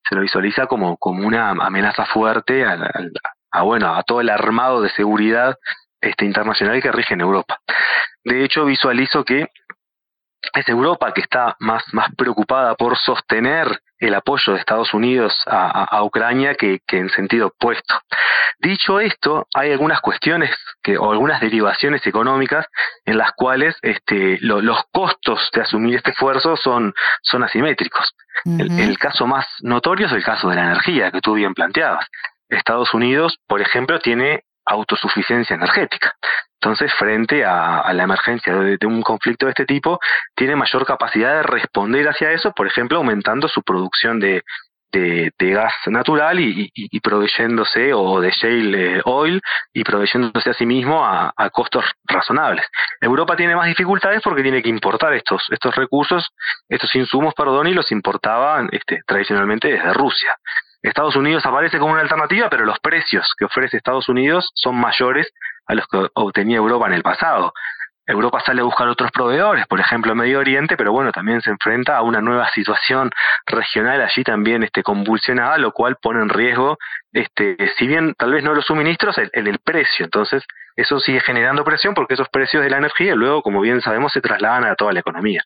Se 0.08 0.14
lo 0.14 0.22
visualiza 0.22 0.66
como, 0.66 0.96
como 0.96 1.26
una 1.26 1.50
amenaza 1.50 2.06
fuerte 2.06 2.64
a, 2.64 3.62
bueno, 3.62 3.94
a 3.94 4.02
todo 4.02 4.20
el 4.20 4.30
armado 4.30 4.80
de 4.80 4.90
seguridad 4.90 5.56
este, 6.00 6.24
internacional 6.24 6.80
que 6.80 6.92
rige 6.92 7.14
en 7.14 7.20
Europa. 7.20 7.58
De 8.24 8.44
hecho, 8.44 8.64
visualizo 8.64 9.24
que 9.24 9.48
es 10.54 10.68
Europa 10.68 11.12
que 11.12 11.20
está 11.20 11.56
más, 11.60 11.82
más 11.92 12.08
preocupada 12.16 12.74
por 12.74 12.96
sostener 12.98 13.80
el 13.98 14.14
apoyo 14.14 14.52
de 14.52 14.60
Estados 14.60 14.94
Unidos 14.94 15.34
a, 15.46 16.02
Ucrania 16.04 16.54
que, 16.54 16.80
en 16.92 17.10
sentido 17.10 17.48
opuesto. 17.48 18.00
Dicho 18.60 19.00
esto, 19.00 19.46
hay 19.54 19.72
algunas 19.72 20.00
cuestiones 20.00 20.50
que, 20.82 20.96
o 20.96 21.10
algunas 21.10 21.40
derivaciones 21.40 22.06
económicas 22.06 22.66
en 23.04 23.18
las 23.18 23.32
cuales 23.32 23.76
este, 23.82 24.38
los 24.40 24.82
costos 24.92 25.50
de 25.52 25.62
asumir 25.62 25.96
este 25.96 26.12
esfuerzo 26.12 26.56
son, 26.56 26.94
son 27.22 27.42
asimétricos. 27.42 28.14
el, 28.44 28.78
el 28.78 28.98
caso 28.98 29.26
más 29.26 29.46
notorio 29.60 30.06
es 30.06 30.12
el 30.12 30.24
caso 30.24 30.48
de 30.48 30.56
la 30.56 30.64
energía 30.64 31.10
que 31.10 31.20
tú 31.20 31.34
bien 31.34 31.54
planteabas. 31.54 32.06
Estados 32.48 32.94
Unidos, 32.94 33.38
por 33.46 33.60
ejemplo, 33.60 33.98
tiene 33.98 34.44
autosuficiencia 34.64 35.54
energética. 35.54 36.14
Entonces, 36.60 36.92
frente 36.98 37.44
a, 37.44 37.92
la 37.92 38.02
emergencia 38.02 38.52
de, 38.54 38.86
un 38.86 39.00
conflicto 39.02 39.46
de 39.46 39.50
este 39.50 39.64
tipo, 39.64 40.00
tiene 40.34 40.56
mayor 40.56 40.84
capacidad 40.84 41.36
de 41.36 41.42
responder 41.44 42.08
hacia 42.08 42.32
eso, 42.32 42.52
por 42.52 42.66
ejemplo, 42.66 42.98
aumentando 42.98 43.46
su 43.48 43.62
producción 43.62 44.18
de, 44.18 44.42
gas 45.38 45.72
natural 45.86 46.40
y, 46.40 47.00
proveyéndose, 47.00 47.92
o 47.94 48.20
de 48.20 48.30
shale 48.32 49.00
oil, 49.04 49.40
y 49.72 49.84
proveyéndose 49.84 50.50
a 50.50 50.54
sí 50.54 50.66
mismo 50.66 51.04
a, 51.04 51.32
costos 51.52 51.84
razonables. 52.04 52.66
Europa 53.00 53.36
tiene 53.36 53.54
más 53.54 53.66
dificultades 53.66 54.20
porque 54.22 54.42
tiene 54.42 54.60
que 54.60 54.68
importar 54.68 55.14
estos, 55.14 55.44
estos 55.50 55.76
recursos, 55.76 56.26
estos 56.68 56.92
insumos, 56.96 57.34
perdón, 57.34 57.68
y 57.68 57.74
los 57.74 57.92
importaban 57.92 58.68
este, 58.72 59.00
tradicionalmente 59.06 59.68
desde 59.68 59.92
Rusia. 59.92 60.34
Estados 60.82 61.16
Unidos 61.16 61.44
aparece 61.44 61.78
como 61.78 61.92
una 61.92 62.02
alternativa, 62.02 62.48
pero 62.48 62.64
los 62.64 62.78
precios 62.80 63.32
que 63.36 63.44
ofrece 63.44 63.76
Estados 63.76 64.08
Unidos 64.08 64.50
son 64.54 64.76
mayores 64.76 65.28
a 65.68 65.74
los 65.74 65.86
que 65.86 66.08
obtenía 66.14 66.56
Europa 66.56 66.86
en 66.86 66.94
el 66.94 67.02
pasado. 67.02 67.52
Europa 68.06 68.40
sale 68.44 68.62
a 68.62 68.64
buscar 68.64 68.88
otros 68.88 69.10
proveedores, 69.10 69.66
por 69.66 69.80
ejemplo 69.80 70.14
Medio 70.14 70.38
Oriente, 70.38 70.78
pero 70.78 70.92
bueno, 70.92 71.12
también 71.12 71.42
se 71.42 71.50
enfrenta 71.50 71.98
a 71.98 72.02
una 72.02 72.22
nueva 72.22 72.48
situación 72.54 73.10
regional 73.46 74.00
allí 74.00 74.24
también 74.24 74.62
este, 74.62 74.82
convulsionada, 74.82 75.58
lo 75.58 75.72
cual 75.72 75.96
pone 76.00 76.22
en 76.22 76.30
riesgo, 76.30 76.78
este, 77.12 77.56
si 77.76 77.86
bien 77.86 78.14
tal 78.14 78.32
vez 78.32 78.42
no 78.42 78.54
los 78.54 78.64
suministros, 78.64 79.18
el, 79.18 79.30
el, 79.34 79.58
precio. 79.58 80.06
Entonces, 80.06 80.42
eso 80.74 80.98
sigue 81.00 81.20
generando 81.20 81.64
presión 81.64 81.92
porque 81.92 82.14
esos 82.14 82.30
precios 82.30 82.62
de 82.62 82.70
la 82.70 82.78
energía 82.78 83.14
luego, 83.14 83.42
como 83.42 83.60
bien 83.60 83.82
sabemos, 83.82 84.10
se 84.12 84.22
trasladan 84.22 84.64
a 84.64 84.74
toda 84.74 84.94
la 84.94 85.00
economía. 85.00 85.42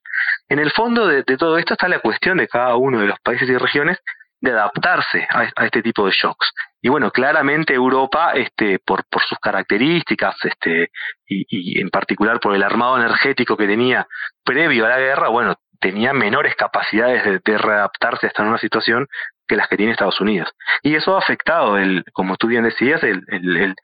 En 0.49 0.61
el 0.61 0.71
fondo 0.71 1.09
de 1.09 1.25
todo 1.25 1.59
esto 1.59 1.75
está 1.75 1.89
la 1.89 1.99
cuestión 1.99 2.37
de 2.39 2.47
cada 2.47 2.77
uno 2.77 3.01
de 3.01 3.09
los 3.09 3.19
países 3.25 3.49
y 3.49 3.57
regiones 3.57 3.99
de 4.43 4.51
adaptarse 4.51 5.27
a, 5.31 5.65
este 5.65 5.83
tipo 5.83 6.05
de 6.05 6.13
shocks. 6.13 6.53
Y 6.83 6.89
bueno, 6.89 7.13
claramente 7.13 7.73
Europa, 7.75 8.33
este, 8.35 8.81
por, 8.81 9.05
por 9.09 9.23
sus 9.23 9.39
características, 9.39 10.35
este, 10.43 10.91
y, 11.27 11.81
en 11.81 11.89
particular 11.91 12.41
por 12.41 12.55
el 12.55 12.63
armado 12.63 12.99
energético 12.99 13.57
que 13.57 13.69
tenía 13.69 14.07
previo 14.45 14.85
a 14.85 14.91
la 14.91 14.99
guerra, 14.99 15.29
bueno, 15.29 15.55
tenía 15.81 16.13
menores 16.13 16.57
capacidades 16.57 17.41
de, 17.45 17.59
readaptarse 17.59 18.27
a 18.27 18.29
esta 18.29 18.43
nueva 18.43 18.59
situación 18.59 19.07
que 19.47 19.57
las 19.57 19.69
que 19.69 19.77
tiene 19.77 19.93
Estados 19.93 20.21
Unidos. 20.21 20.51
Y 20.83 20.97
eso 20.97 21.15
ha 21.15 21.21
afectado, 21.21 21.79
el, 21.79 22.05
como 22.13 22.37
tú 22.37 22.49
bien 22.49 22.65
decías, 22.65 23.03
el, 23.05 23.23
el, 23.29 23.77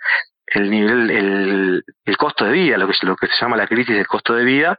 el 0.47 0.71
nivel, 0.71 1.11
el, 1.11 1.85
el, 2.05 2.17
costo 2.17 2.45
de 2.47 2.53
vida, 2.53 2.79
lo 2.79 2.89
que, 2.89 2.95
lo 3.03 3.15
que 3.15 3.29
se 3.29 3.37
llama 3.41 3.57
la 3.57 3.69
crisis 3.69 3.95
del 3.95 4.09
costo 4.09 4.35
de 4.35 4.45
vida, 4.45 4.77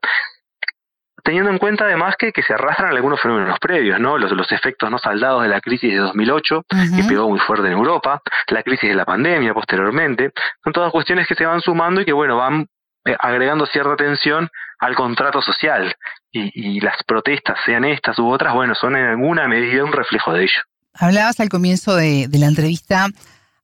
teniendo 1.23 1.49
en 1.49 1.57
cuenta 1.57 1.85
además 1.85 2.15
que, 2.17 2.31
que 2.31 2.43
se 2.43 2.53
arrastran 2.53 2.95
algunos 2.95 3.21
fenómenos 3.21 3.59
previos, 3.59 3.99
¿no? 3.99 4.17
Los, 4.17 4.31
los 4.31 4.51
efectos 4.51 4.89
no 4.89 4.97
saldados 4.97 5.43
de 5.43 5.49
la 5.49 5.61
crisis 5.61 5.91
de 5.91 5.97
2008, 5.97 6.63
que 6.95 7.03
pegó 7.03 7.29
muy 7.29 7.39
fuerte 7.39 7.67
en 7.67 7.73
Europa, 7.73 8.21
la 8.47 8.63
crisis 8.63 8.89
de 8.89 8.95
la 8.95 9.05
pandemia 9.05 9.53
posteriormente, 9.53 10.31
son 10.63 10.73
todas 10.73 10.91
cuestiones 10.91 11.27
que 11.27 11.35
se 11.35 11.45
van 11.45 11.61
sumando 11.61 12.01
y 12.01 12.05
que, 12.05 12.13
bueno, 12.13 12.37
van 12.37 12.67
eh, 13.05 13.15
agregando 13.19 13.65
cierta 13.65 13.95
tensión 13.95 14.49
al 14.79 14.95
contrato 14.95 15.41
social. 15.41 15.95
Y, 16.31 16.77
y 16.77 16.79
las 16.79 16.95
protestas, 17.07 17.57
sean 17.65 17.85
estas 17.85 18.19
u 18.19 18.29
otras, 18.29 18.53
bueno, 18.53 18.75
son 18.75 18.95
en 18.95 19.05
alguna 19.05 19.47
medida 19.47 19.83
un 19.83 19.91
reflejo 19.91 20.33
de 20.33 20.43
ello. 20.43 20.61
Hablabas 20.93 21.39
al 21.39 21.49
comienzo 21.49 21.95
de, 21.95 22.27
de 22.27 22.37
la 22.37 22.47
entrevista 22.47 23.07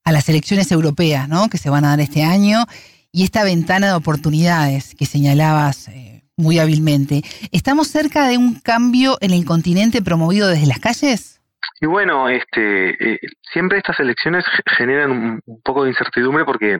a 0.03 0.11
las 0.11 0.29
elecciones 0.29 0.71
europeas, 0.71 1.27
¿no? 1.27 1.49
Que 1.49 1.57
se 1.57 1.69
van 1.69 1.85
a 1.85 1.89
dar 1.89 1.99
este 1.99 2.23
año 2.23 2.65
y 3.11 3.23
esta 3.23 3.43
ventana 3.43 3.87
de 3.87 3.93
oportunidades 3.93 4.93
que 4.95 5.05
señalabas. 5.05 5.87
Eh, 5.87 6.24
muy 6.37 6.59
hábilmente. 6.59 7.21
¿Estamos 7.51 7.87
cerca 7.87 8.27
de 8.27 8.37
un 8.37 8.59
cambio 8.59 9.17
en 9.21 9.31
el 9.31 9.45
continente 9.45 10.01
promovido 10.01 10.47
desde 10.47 10.67
las 10.67 10.79
calles? 10.79 11.41
Y 11.81 11.87
bueno, 11.87 12.29
este, 12.29 13.13
eh, 13.13 13.19
siempre 13.51 13.77
estas 13.77 13.99
elecciones 13.99 14.45
generan 14.77 15.41
un, 15.45 15.61
poco 15.63 15.83
de 15.83 15.89
incertidumbre 15.89 16.45
porque, 16.45 16.79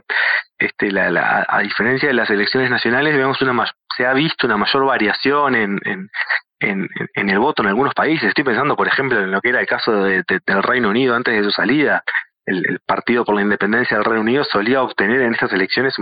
este, 0.58 0.90
la, 0.90 1.44
a 1.48 1.60
diferencia 1.60 2.08
de 2.08 2.14
las 2.14 2.30
elecciones 2.30 2.70
nacionales, 2.70 3.16
vemos 3.16 3.40
una 3.42 3.66
se 3.96 4.06
ha 4.06 4.12
visto 4.12 4.46
una 4.46 4.56
mayor 4.56 4.84
variación 4.84 5.54
en, 5.54 5.78
en, 5.84 6.08
en, 7.14 7.30
el 7.30 7.38
voto 7.38 7.62
en 7.62 7.68
algunos 7.68 7.94
países. 7.94 8.28
Estoy 8.28 8.44
pensando, 8.44 8.76
por 8.76 8.88
ejemplo, 8.88 9.18
en 9.20 9.30
lo 9.30 9.40
que 9.40 9.50
era 9.50 9.60
el 9.60 9.66
caso 9.66 10.04
del 10.04 10.62
Reino 10.62 10.90
Unido 10.90 11.14
antes 11.14 11.34
de 11.34 11.44
su 11.44 11.50
salida 11.50 12.02
el, 12.46 12.80
Partido 12.86 13.24
por 13.24 13.34
la 13.34 13.42
Independencia 13.42 13.96
del 13.96 14.04
Reino 14.04 14.20
Unido 14.20 14.44
solía 14.44 14.82
obtener 14.82 15.20
en 15.22 15.34
estas 15.34 15.52
elecciones 15.52 15.94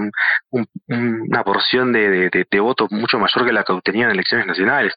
una 0.51 1.43
porción 1.45 1.93
de, 1.93 2.31
de, 2.31 2.61
voto 2.61 2.87
mucho 2.91 3.19
mayor 3.19 3.47
que 3.47 3.53
la 3.53 3.65
que 3.65 3.73
obtenía 3.73 4.05
en 4.05 4.13
elecciones 4.13 4.47
nacionales. 4.47 4.95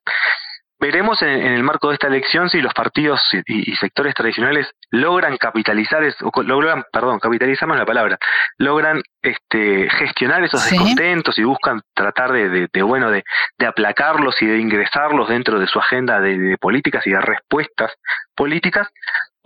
Veremos 0.80 1.20
en, 1.24 1.30
el 1.30 1.64
marco 1.64 1.88
de 1.88 1.96
esta 1.96 2.08
elección 2.08 2.50
si 2.50 2.62
los 2.62 2.74
partidos 2.74 3.20
y, 3.48 3.76
sectores 3.78 4.14
tradicionales 4.14 4.70
logran 4.92 5.38
capitalizar, 5.38 6.04
o 6.22 6.44
logran, 6.44 6.84
perdón, 6.92 7.20
capitalizar 7.20 7.68
la 7.68 7.86
palabra, 7.86 8.20
logran 8.60 9.02
este, 9.24 9.90
gestionar 9.90 10.44
esos 10.44 10.70
descontentos 10.70 11.38
y 11.40 11.44
buscan 11.44 11.82
tratar 11.96 12.32
de, 12.32 12.68
de, 12.72 12.82
bueno, 12.84 13.10
de, 13.10 13.24
de, 13.58 13.66
aplacarlos 13.66 14.40
y 14.42 14.46
de 14.46 14.60
ingresarlos 14.60 15.30
dentro 15.30 15.60
de 15.60 15.66
su 15.66 15.80
agenda 15.80 16.20
de, 16.20 16.58
políticas 16.60 17.06
y 17.08 17.10
de 17.10 17.22
respuestas 17.22 17.92
políticas, 18.36 18.88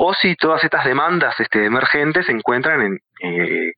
o 0.03 0.15
si 0.15 0.35
todas 0.35 0.63
estas 0.63 0.83
demandas 0.83 1.39
este, 1.39 1.63
emergentes 1.63 2.25
se 2.25 2.31
encuentran 2.31 2.81
en 2.81 2.99
eh, 3.21 3.73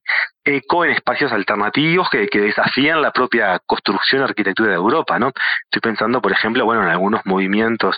eco 0.45 0.85
en 0.85 0.91
espacios 0.91 1.33
alternativos 1.33 2.09
que, 2.09 2.29
desafían 2.31 3.01
la 3.01 3.11
propia 3.11 3.59
construcción 3.65 4.21
y 4.21 4.23
arquitectura 4.23 4.69
de 4.69 4.77
Europa, 4.77 5.19
¿no? 5.19 5.33
Estoy 5.65 5.81
pensando, 5.81 6.21
por 6.21 6.31
ejemplo, 6.31 6.63
bueno, 6.63 6.81
en 6.83 6.87
algunos 6.87 7.25
movimientos 7.25 7.97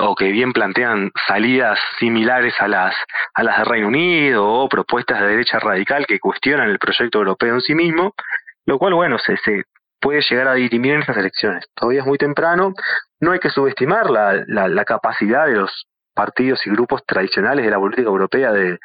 o 0.00 0.14
que 0.14 0.32
bien 0.32 0.54
plantean 0.54 1.10
salidas 1.28 1.78
similares 1.98 2.54
a 2.60 2.68
las 2.68 2.94
a 3.34 3.42
las 3.42 3.58
del 3.58 3.66
Reino 3.66 3.88
Unido 3.88 4.42
o 4.42 4.66
propuestas 4.66 5.20
de 5.20 5.26
derecha 5.26 5.58
radical 5.58 6.06
que 6.06 6.18
cuestionan 6.18 6.70
el 6.70 6.78
proyecto 6.78 7.18
europeo 7.18 7.52
en 7.56 7.60
sí 7.60 7.74
mismo, 7.74 8.14
lo 8.64 8.78
cual, 8.78 8.94
bueno, 8.94 9.18
se, 9.18 9.36
se 9.36 9.64
puede 10.00 10.22
llegar 10.22 10.48
a 10.48 10.54
dirimir 10.54 10.94
en 10.94 11.00
estas 11.00 11.18
elecciones. 11.18 11.66
Todavía 11.74 12.00
es 12.00 12.06
muy 12.06 12.16
temprano, 12.16 12.72
no 13.20 13.32
hay 13.32 13.38
que 13.38 13.50
subestimar 13.50 14.08
la, 14.08 14.44
la 14.46 14.84
capacidad 14.86 15.44
de 15.44 15.56
los 15.56 15.89
partidos 16.14 16.60
y 16.66 16.70
grupos 16.70 17.02
tradicionales 17.06 17.64
de 17.64 17.70
la 17.70 17.78
política 17.78 18.08
europea 18.08 18.52
de, 18.52 18.78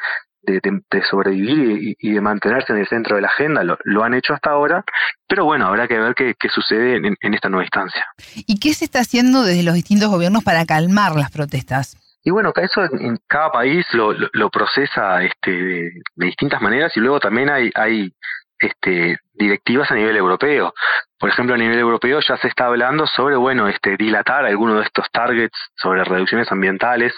de, 0.46 1.04
sobrevivir 1.10 1.96
y, 2.00 2.12
de 2.12 2.22
mantenerse 2.22 2.74
en 2.74 2.80
el 2.80 2.88
centro 2.88 3.16
de 3.16 3.22
la 3.22 3.28
agenda, 3.28 3.64
lo, 3.64 4.04
han 4.04 4.14
hecho 4.14 4.34
hasta 4.34 4.52
ahora, 4.52 4.84
pero 5.28 5.46
bueno, 5.46 5.68
habrá 5.68 5.88
que 5.88 5.98
ver 5.98 6.14
qué, 6.16 6.36
sucede 6.50 6.98
en, 6.98 7.34
esta 7.34 7.50
nueva 7.50 7.64
instancia. 7.64 8.06
¿Y 8.36 8.60
qué 8.60 8.74
se 8.74 8.86
está 8.86 9.00
haciendo 9.00 9.44
desde 9.44 9.64
los 9.64 9.74
distintos 9.74 10.10
gobiernos 10.10 10.44
para 10.44 10.66
calmar 10.66 11.16
las 11.16 11.32
protestas? 11.32 11.98
Y 12.24 12.32
bueno, 12.32 12.52
eso 12.56 12.84
en 13.00 13.20
cada 13.28 13.52
país 13.52 13.86
lo, 13.94 14.14
lo, 14.14 14.50
procesa 14.50 15.22
este, 15.24 15.52
de, 15.52 15.92
distintas 16.16 16.62
maneras 16.62 16.92
y 16.96 17.00
luego 17.00 17.20
también 17.20 17.50
hay, 17.50 17.70
hay 17.76 18.12
este, 18.60 19.18
directivas 19.34 19.92
a 19.92 19.96
nivel 19.96 20.16
europeo. 20.18 20.74
Por 21.20 21.30
ejemplo, 21.30 21.56
a 21.56 21.58
nivel 21.58 21.80
europeo 21.80 22.20
ya 22.20 22.38
se 22.38 22.48
está 22.48 22.66
hablando 22.66 23.08
sobre, 23.08 23.36
bueno, 23.36 23.68
este, 23.68 23.98
dilatar 23.98 24.46
algunos 24.46 24.78
de 24.78 24.84
estos 24.84 25.10
targets 25.12 25.58
sobre 25.76 26.04
reducciones 26.04 26.52
ambientales 26.52 27.14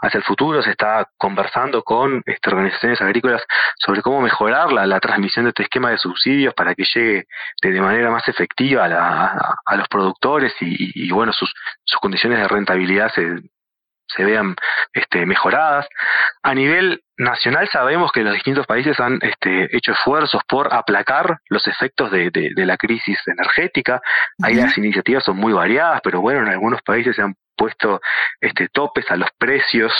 hacia 0.00 0.18
el 0.18 0.24
futuro. 0.24 0.62
Se 0.62 0.70
está 0.70 1.08
conversando 1.16 1.82
con 1.82 2.22
este, 2.26 2.50
organizaciones 2.50 3.00
agrícolas 3.00 3.42
sobre 3.78 4.02
cómo 4.02 4.20
mejorar 4.20 4.72
la, 4.72 4.86
la, 4.86 5.00
transmisión 5.00 5.44
de 5.44 5.50
este 5.50 5.64
esquema 5.64 5.90
de 5.90 5.98
subsidios 5.98 6.54
para 6.54 6.74
que 6.74 6.84
llegue 6.94 7.26
de, 7.62 7.80
manera 7.80 8.10
más 8.10 8.26
efectiva 8.28 8.84
a, 8.84 9.76
los 9.76 9.88
productores 9.88 10.52
y, 10.60 11.06
y, 11.06 11.10
bueno, 11.10 11.32
sus, 11.32 11.52
sus 11.84 12.00
condiciones 12.00 12.38
de 12.40 12.48
rentabilidad 12.48 13.10
se, 13.14 13.40
se 14.14 14.24
vean 14.24 14.56
este, 14.92 15.26
mejoradas. 15.26 15.86
A 16.42 16.54
nivel 16.54 17.02
nacional 17.16 17.68
sabemos 17.68 18.12
que 18.12 18.22
los 18.22 18.34
distintos 18.34 18.66
países 18.66 18.98
han 19.00 19.18
este, 19.22 19.76
hecho 19.76 19.92
esfuerzos 19.92 20.42
por 20.48 20.72
aplacar 20.72 21.38
los 21.48 21.66
efectos 21.66 22.10
de, 22.10 22.30
de, 22.30 22.66
la 22.66 22.76
crisis 22.76 23.18
energética. 23.26 24.00
Ahí 24.42 24.54
las 24.54 24.76
iniciativas 24.78 25.24
son 25.24 25.36
muy 25.36 25.52
variadas, 25.52 26.00
pero 26.02 26.20
bueno, 26.20 26.40
en 26.42 26.48
algunos 26.48 26.82
países 26.82 27.16
se 27.16 27.22
han 27.22 27.34
puesto 27.56 28.00
este, 28.40 28.68
topes 28.68 29.10
a 29.10 29.16
los 29.16 29.30
precios 29.38 29.92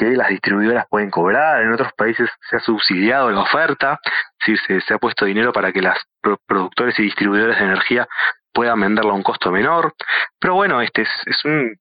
que 0.00 0.06
las 0.16 0.28
distribuidoras 0.28 0.86
pueden 0.88 1.10
cobrar, 1.10 1.62
en 1.62 1.72
otros 1.72 1.92
países 1.92 2.28
se 2.48 2.56
ha 2.56 2.60
subsidiado 2.60 3.30
la 3.30 3.40
oferta, 3.40 4.00
es 4.38 4.58
decir, 4.60 4.82
se, 4.82 4.94
ha 4.94 4.98
puesto 4.98 5.26
dinero 5.26 5.52
para 5.52 5.72
que 5.72 5.82
las 5.82 5.98
productores 6.46 6.98
y 6.98 7.02
distribuidores 7.02 7.58
de 7.58 7.64
energía 7.64 8.08
puedan 8.52 8.80
venderla 8.80 9.12
a 9.12 9.14
un 9.14 9.22
costo 9.22 9.50
menor, 9.50 9.94
pero 10.38 10.54
bueno, 10.54 10.80
este 10.80 11.02
es, 11.02 11.44
un 11.44 11.76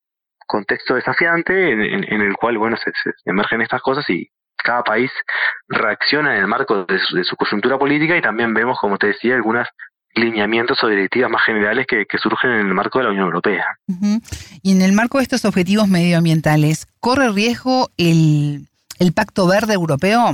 contexto 0.50 0.96
desafiante 0.96 1.72
en, 1.72 2.22
el 2.22 2.34
cual 2.34 2.58
bueno 2.58 2.76
se, 2.76 2.92
emergen 3.24 3.62
estas 3.62 3.82
cosas 3.82 4.10
y 4.10 4.28
cada 4.58 4.84
país 4.84 5.12
reacciona 5.68 6.36
en 6.36 6.42
el 6.42 6.48
marco 6.48 6.86
de 6.86 7.00
su, 7.00 7.36
coyuntura 7.38 7.78
política 7.78 8.18
y 8.18 8.22
también 8.22 8.54
vemos, 8.54 8.78
como 8.80 8.98
te 8.98 9.08
decía, 9.08 9.36
algunos 9.36 9.68
lineamientos 10.16 10.84
o 10.84 10.88
directivas 10.88 11.30
más 11.30 11.44
generales 11.44 11.86
que, 11.88 12.06
surgen 12.18 12.52
en 12.52 12.68
el 12.68 12.74
marco 12.74 13.00
de 13.00 13.06
la 13.06 13.12
Unión 13.12 13.26
Europea. 13.26 13.66
Y 14.62 14.72
en 14.74 14.82
el 14.82 14.92
marco 14.92 15.20
de 15.20 15.24
estos 15.24 15.46
objetivos 15.46 15.88
medioambientales, 15.88 16.88
¿corre 17.00 17.30
riesgo 17.30 17.90
el, 17.98 18.68
Pacto 19.16 19.48
Verde 19.48 19.76
Europeo? 19.76 20.34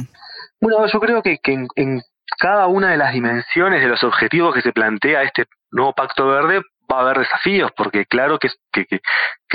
Bueno, 0.60 0.88
yo 0.92 1.00
creo 1.00 1.22
que, 1.22 1.40
en, 1.44 2.02
cada 2.40 2.68
una 2.68 2.92
de 2.92 2.98
las 2.98 3.14
dimensiones 3.14 3.82
de 3.82 3.88
los 3.88 4.04
objetivos 4.04 4.56
que 4.56 4.62
se 4.62 4.72
plantea 4.72 5.24
este 5.24 5.46
nuevo 5.72 5.94
Pacto 5.94 6.26
Verde 6.26 6.62
va 6.92 7.00
a 7.00 7.02
haber 7.02 7.20
desafíos, 7.20 7.72
porque 7.76 8.06
claro 8.06 8.40
que, 8.40 8.50
que, 8.84 9.02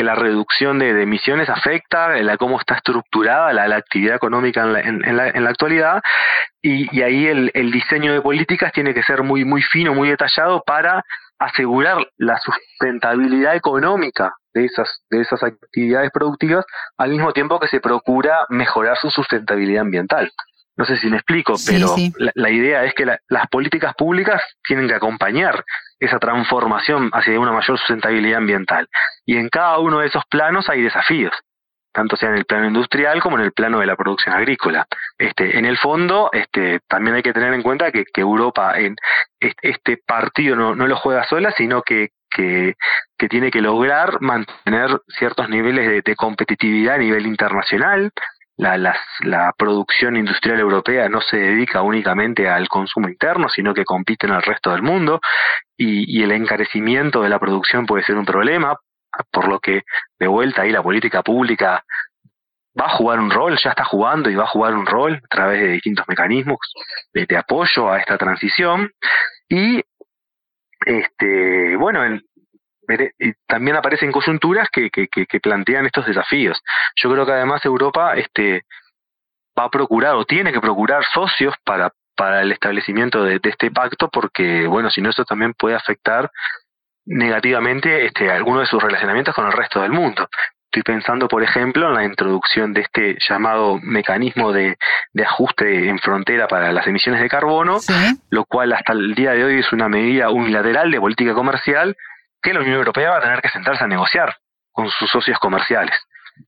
la 0.02 0.14
reducción 0.14 0.78
de, 0.78 1.02
emisiones 1.02 1.50
afecta 1.50 2.08
la 2.22 2.38
cómo 2.38 2.58
está 2.58 2.76
estructurada 2.76 3.52
la, 3.52 3.76
actividad 3.76 4.16
económica 4.16 4.62
en 4.62 4.72
la, 4.72 4.80
en, 4.80 5.16
la, 5.16 5.28
en 5.28 5.44
la 5.44 5.50
actualidad, 5.50 6.00
y, 6.62 7.02
ahí 7.02 7.26
el, 7.26 7.50
el, 7.52 7.70
diseño 7.70 8.12
de 8.14 8.22
políticas 8.22 8.72
tiene 8.72 8.94
que 8.94 9.02
ser 9.02 9.22
muy, 9.22 9.44
muy 9.44 9.62
fino, 9.62 9.94
muy 9.94 10.08
detallado 10.08 10.62
para 10.66 11.04
asegurar 11.38 11.98
la 12.18 12.38
sustentabilidad 12.38 13.56
económica 13.56 14.32
de 14.54 14.66
esas, 14.66 15.02
de 15.10 15.20
esas 15.20 15.42
actividades 15.42 16.10
productivas, 16.12 16.64
al 16.98 17.10
mismo 17.10 17.32
tiempo 17.32 17.58
que 17.58 17.68
se 17.68 17.80
procura 17.80 18.46
mejorar 18.48 18.96
su 18.98 19.10
sustentabilidad 19.10 19.82
ambiental. 19.82 20.30
No 20.80 20.86
sé 20.86 20.96
si 20.96 21.08
me 21.10 21.18
explico, 21.18 21.56
pero 21.66 21.94
La, 22.36 22.48
idea 22.48 22.84
es 22.86 22.94
que 22.94 23.04
las 23.04 23.46
políticas 23.50 23.94
públicas 23.94 24.40
tienen 24.66 24.88
que 24.88 24.94
acompañar 24.94 25.62
esa 25.98 26.18
transformación 26.18 27.10
hacia 27.12 27.38
una 27.38 27.52
mayor 27.52 27.76
sustentabilidad 27.76 28.38
ambiental. 28.38 28.88
Y 29.26 29.36
en 29.36 29.50
cada 29.50 29.78
uno 29.78 29.98
de 29.98 30.06
esos 30.06 30.24
planos 30.30 30.70
hay 30.70 30.80
desafíos, 30.80 31.34
tanto 31.92 32.16
sea 32.16 32.30
en 32.30 32.36
el 32.36 32.46
plano 32.46 32.64
industrial 32.64 33.20
como 33.20 33.38
en 33.38 33.44
el 33.44 33.52
plano 33.52 33.80
de 33.80 33.84
la 33.84 33.94
producción 33.94 34.34
agrícola. 34.34 34.86
Este, 35.18 35.58
en 35.58 35.66
el 35.66 35.76
fondo, 35.76 36.30
este, 36.32 36.80
también 36.88 37.16
hay 37.16 37.22
que 37.22 37.34
tener 37.34 37.52
en 37.52 37.62
cuenta 37.62 37.92
que, 37.92 38.06
Europa 38.14 38.78
en 38.78 38.96
este 39.38 39.98
partido 39.98 40.56
no, 40.56 40.74
no 40.74 40.86
lo 40.86 40.96
juega 40.96 41.24
sola, 41.24 41.52
sino 41.58 41.82
que, 41.82 42.08
que, 42.30 42.74
tiene 43.28 43.50
que 43.50 43.60
lograr 43.60 44.22
mantener 44.22 44.98
ciertos 45.08 45.50
niveles 45.50 46.02
de 46.02 46.16
competitividad 46.16 46.94
a 46.94 46.98
nivel 46.98 47.26
internacional, 47.26 48.12
la, 48.60 48.94
la, 49.20 49.52
producción 49.56 50.16
industrial 50.16 50.60
europea 50.60 51.08
no 51.08 51.20
se 51.22 51.38
dedica 51.38 51.82
únicamente 51.82 52.48
al 52.48 52.68
consumo 52.68 53.08
interno, 53.08 53.48
sino 53.48 53.72
que 53.72 53.84
compite 53.84 54.26
en 54.26 54.34
el 54.34 54.42
resto 54.42 54.70
del 54.70 54.82
mundo 54.82 55.20
y, 55.76 56.22
el 56.22 56.32
encarecimiento 56.32 57.22
de 57.22 57.30
la 57.30 57.38
producción 57.38 57.86
puede 57.86 58.04
ser 58.04 58.16
un 58.16 58.26
problema, 58.26 58.76
por 59.32 59.48
lo 59.48 59.60
que 59.60 59.82
de 60.18 60.26
vuelta 60.26 60.62
ahí 60.62 60.72
la 60.72 60.82
política 60.82 61.22
pública 61.22 61.82
va 62.78 62.86
a 62.86 62.96
jugar 62.96 63.18
un 63.18 63.30
rol, 63.30 63.58
ya 63.62 63.70
está 63.70 63.84
jugando 63.84 64.28
y 64.28 64.34
va 64.34 64.44
a 64.44 64.48
jugar 64.48 64.74
un 64.74 64.86
rol 64.86 65.14
a 65.24 65.28
través 65.28 65.60
de 65.60 65.68
distintos 65.68 66.06
mecanismos 66.06 66.58
de, 67.14 67.26
de 67.26 67.36
apoyo 67.36 67.90
a 67.90 67.98
esta 67.98 68.18
transición. 68.18 68.90
Y 69.48 69.82
este 70.86 71.76
bueno 71.76 72.04
en, 72.04 72.22
y 72.29 72.29
también 73.46 73.76
aparecen 73.76 74.12
coyunturas 74.12 74.68
que, 74.70 74.90
que, 74.90 75.08
que, 75.08 75.40
plantean 75.40 75.86
estos 75.86 76.06
desafíos. 76.06 76.60
Yo 76.96 77.10
creo 77.10 77.26
que 77.26 77.32
además 77.32 77.64
Europa 77.64 78.14
este, 78.14 78.64
va 79.58 79.64
a 79.64 79.70
procurar 79.70 80.14
o 80.14 80.24
tiene 80.24 80.52
que 80.52 80.60
procurar 80.60 81.04
socios 81.12 81.54
para, 81.64 81.92
para 82.16 82.42
el 82.42 82.52
establecimiento 82.52 83.24
de, 83.24 83.40
este 83.42 83.70
pacto 83.70 84.08
porque, 84.08 84.66
bueno, 84.66 84.90
si 84.90 85.00
no, 85.00 85.10
eso 85.10 85.24
también 85.24 85.54
puede 85.54 85.76
afectar 85.76 86.30
negativamente 87.06 88.06
este, 88.06 88.30
algunos 88.30 88.62
de 88.62 88.66
sus 88.66 88.82
relacionamientos 88.82 89.34
con 89.34 89.46
el 89.46 89.52
resto 89.52 89.80
del 89.80 89.92
mundo. 89.92 90.28
Estoy 90.72 90.82
pensando, 90.82 91.26
por 91.26 91.42
ejemplo, 91.42 91.88
en 91.88 91.94
la 91.94 92.04
introducción 92.04 92.72
de 92.72 92.82
este 92.82 93.16
llamado 93.28 93.80
mecanismo 93.82 94.52
de, 94.52 94.76
de 95.12 95.24
ajuste 95.24 95.88
en 95.88 95.98
frontera 95.98 96.46
para 96.46 96.70
las 96.70 96.86
emisiones 96.86 97.20
de 97.20 97.28
carbono, 97.28 97.78
lo 98.30 98.44
cual 98.44 98.72
hasta 98.72 98.92
el 98.92 99.16
día 99.16 99.32
de 99.32 99.44
hoy 99.44 99.58
es 99.58 99.72
una 99.72 99.88
medida 99.88 100.30
unilateral 100.30 100.92
de 100.92 101.00
política 101.00 101.34
comercial 101.34 101.96
que 102.42 102.54
la 102.54 102.60
Unión 102.60 102.76
Europea 102.76 103.10
va 103.10 103.18
a 103.18 103.22
tener 103.22 103.40
que 103.40 103.48
sentarse 103.48 103.84
a 103.84 103.88
negociar 103.88 104.36
con 104.72 104.88
sus 104.88 105.10
socios 105.10 105.38
comerciales. 105.38 105.94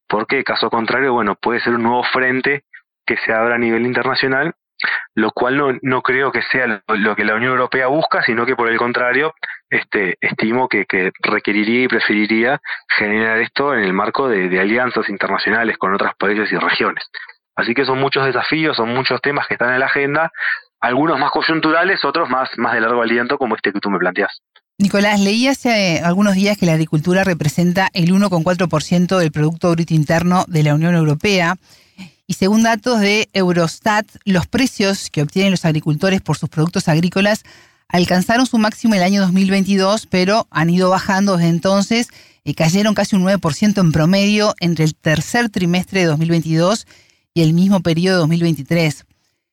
Porque, 0.09 0.45
caso 0.45 0.71
contrario, 0.71 1.13
bueno, 1.13 1.35
puede 1.35 1.61
ser 1.61 1.75
un 1.75 1.83
nuevo 1.83 2.03
frente 2.05 2.65
que 3.05 3.17
se 3.19 3.33
abra 3.33 3.57
a 3.57 3.59
nivel 3.59 3.85
internacional, 3.85 4.55
lo 5.15 5.31
cual 5.33 5.57
no, 5.57 5.79
no 5.83 6.03
creo 6.03 6.33
que 6.33 6.43
sea 6.43 6.83
lo, 6.89 7.15
que 7.17 7.25
la 7.25 7.35
Unión 7.35 7.53
Europea 7.53 7.89
busca, 7.89 8.23
sino 8.23 8.47
que 8.47 8.57
por 8.57 8.69
el 8.69 8.79
contrario, 8.79 9.35
este, 9.69 10.17
estimo 10.21 10.69
que, 10.69 10.87
requeriría 11.21 11.85
y 11.85 11.89
preferiría 11.89 12.61
generar 12.89 13.39
esto 13.39 13.75
en 13.75 13.81
el 13.81 13.93
marco 13.93 14.29
de, 14.29 14.49
de 14.49 14.61
alianzas 14.61 15.09
internacionales 15.09 15.77
con 15.79 15.95
otros 15.95 16.13
países 16.19 16.51
y 16.53 16.57
regiones. 16.57 17.09
Así 17.55 17.75
que 17.75 17.85
son 17.85 17.99
muchos 17.99 18.25
desafíos, 18.25 18.77
son 18.77 18.89
muchos 18.95 19.21
temas 19.21 19.47
que 19.47 19.55
están 19.55 19.75
en 19.75 19.81
la 19.81 19.87
agenda, 19.87 20.33
algunos 20.81 21.19
más 21.19 21.31
coyunturales, 21.31 22.05
otros 22.05 22.29
más, 22.29 22.51
más 22.57 22.75
de 22.75 22.81
largo 22.81 23.03
aliento, 23.03 23.39
como 23.39 23.55
este 23.55 23.73
que 23.73 23.81
tú 23.81 23.91
me 23.91 23.99
planteas. 23.99 24.43
Nicolás, 24.83 25.21
leí 25.21 25.47
hace 25.47 26.01
algunos 26.01 26.35
días 26.35 26.59
que 26.59 26.67
la 26.67 26.73
agricultura 26.73 27.23
representa 27.23 27.89
el 27.93 28.13
1,4% 28.13 29.17
del 29.17 29.31
Producto 29.31 29.71
Bruto 29.71 29.95
Interno 29.95 30.45
de 30.49 30.65
la 30.65 30.75
Unión 30.75 30.97
Europea. 30.97 31.57
Y 32.27 32.35
según 32.35 32.65
datos 32.65 32.99
de 32.99 33.29
Eurostat, 33.33 34.09
los 34.25 34.49
precios 34.49 35.09
que 35.09 35.23
obtienen 35.23 35.53
los 35.53 35.65
agricultores 35.65 36.21
por 36.21 36.37
sus 36.37 36.49
productos 36.49 36.89
agrícolas 36.89 37.45
alcanzaron 37.87 38.45
su 38.45 38.59
máximo 38.59 38.97
el 38.97 39.05
año 39.05 39.21
2022, 39.21 40.09
pero 40.09 40.49
han 40.51 40.69
ido 40.69 40.91
bajando 40.91 41.37
desde 41.37 41.51
entonces 41.51 42.09
y 42.43 42.55
cayeron 42.55 42.95
casi 42.95 43.15
un 43.15 43.23
9% 43.23 43.81
en 43.81 43.93
promedio 43.93 44.57
entre 44.59 44.85
el 44.85 44.97
tercer 44.97 45.49
trimestre 45.49 46.01
de 46.01 46.07
2022 46.07 46.89
y 47.35 47.43
el 47.43 47.53
mismo 47.53 47.83
periodo 47.83 48.17
de 48.17 48.21
2023. 48.23 49.05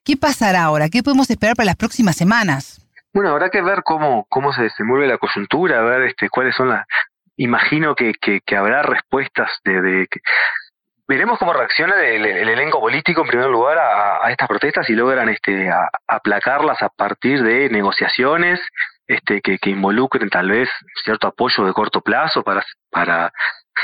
¿Qué 0.03 0.17
pasará 0.17 0.63
ahora? 0.63 0.89
¿Qué 0.89 1.03
podemos 1.03 1.29
esperar 1.29 1.55
para 1.55 1.67
las 1.67 1.75
próximas 1.75 2.15
semanas? 2.15 2.81
Bueno, 3.13 3.31
habrá 3.31 3.49
que 3.49 3.61
ver 3.61 3.81
cómo, 3.83 4.25
cómo 4.29 4.53
se 4.53 4.63
desenvuelve 4.63 5.07
la 5.07 5.17
coyuntura, 5.17 5.81
ver 5.81 6.03
este, 6.03 6.29
cuáles 6.29 6.55
son 6.55 6.69
las... 6.69 6.85
Imagino 7.37 7.95
que, 7.95 8.13
que, 8.13 8.57
habrá 8.57 8.83
respuestas 8.83 9.49
de, 9.63 9.81
de 9.81 10.07
veremos 11.07 11.39
cómo 11.39 11.53
reacciona 11.53 11.95
el, 12.05 12.25
elenco 12.25 12.79
político 12.79 13.21
en 13.21 13.27
primer 13.29 13.47
lugar 13.47 13.79
a, 13.79 14.29
estas 14.29 14.47
protestas 14.47 14.89
y 14.89 14.93
logran 14.93 15.29
este 15.29 15.71
aplacarlas 16.07 16.81
a 16.83 16.89
partir 16.89 17.41
de 17.41 17.69
negociaciones 17.69 18.59
este 19.07 19.41
que, 19.41 19.57
que, 19.57 19.69
involucren 19.71 20.29
tal 20.29 20.51
vez 20.51 20.69
cierto 21.03 21.27
apoyo 21.27 21.65
de 21.65 21.73
corto 21.73 22.01
plazo 22.01 22.43
para 22.43 22.63
para 22.91 23.31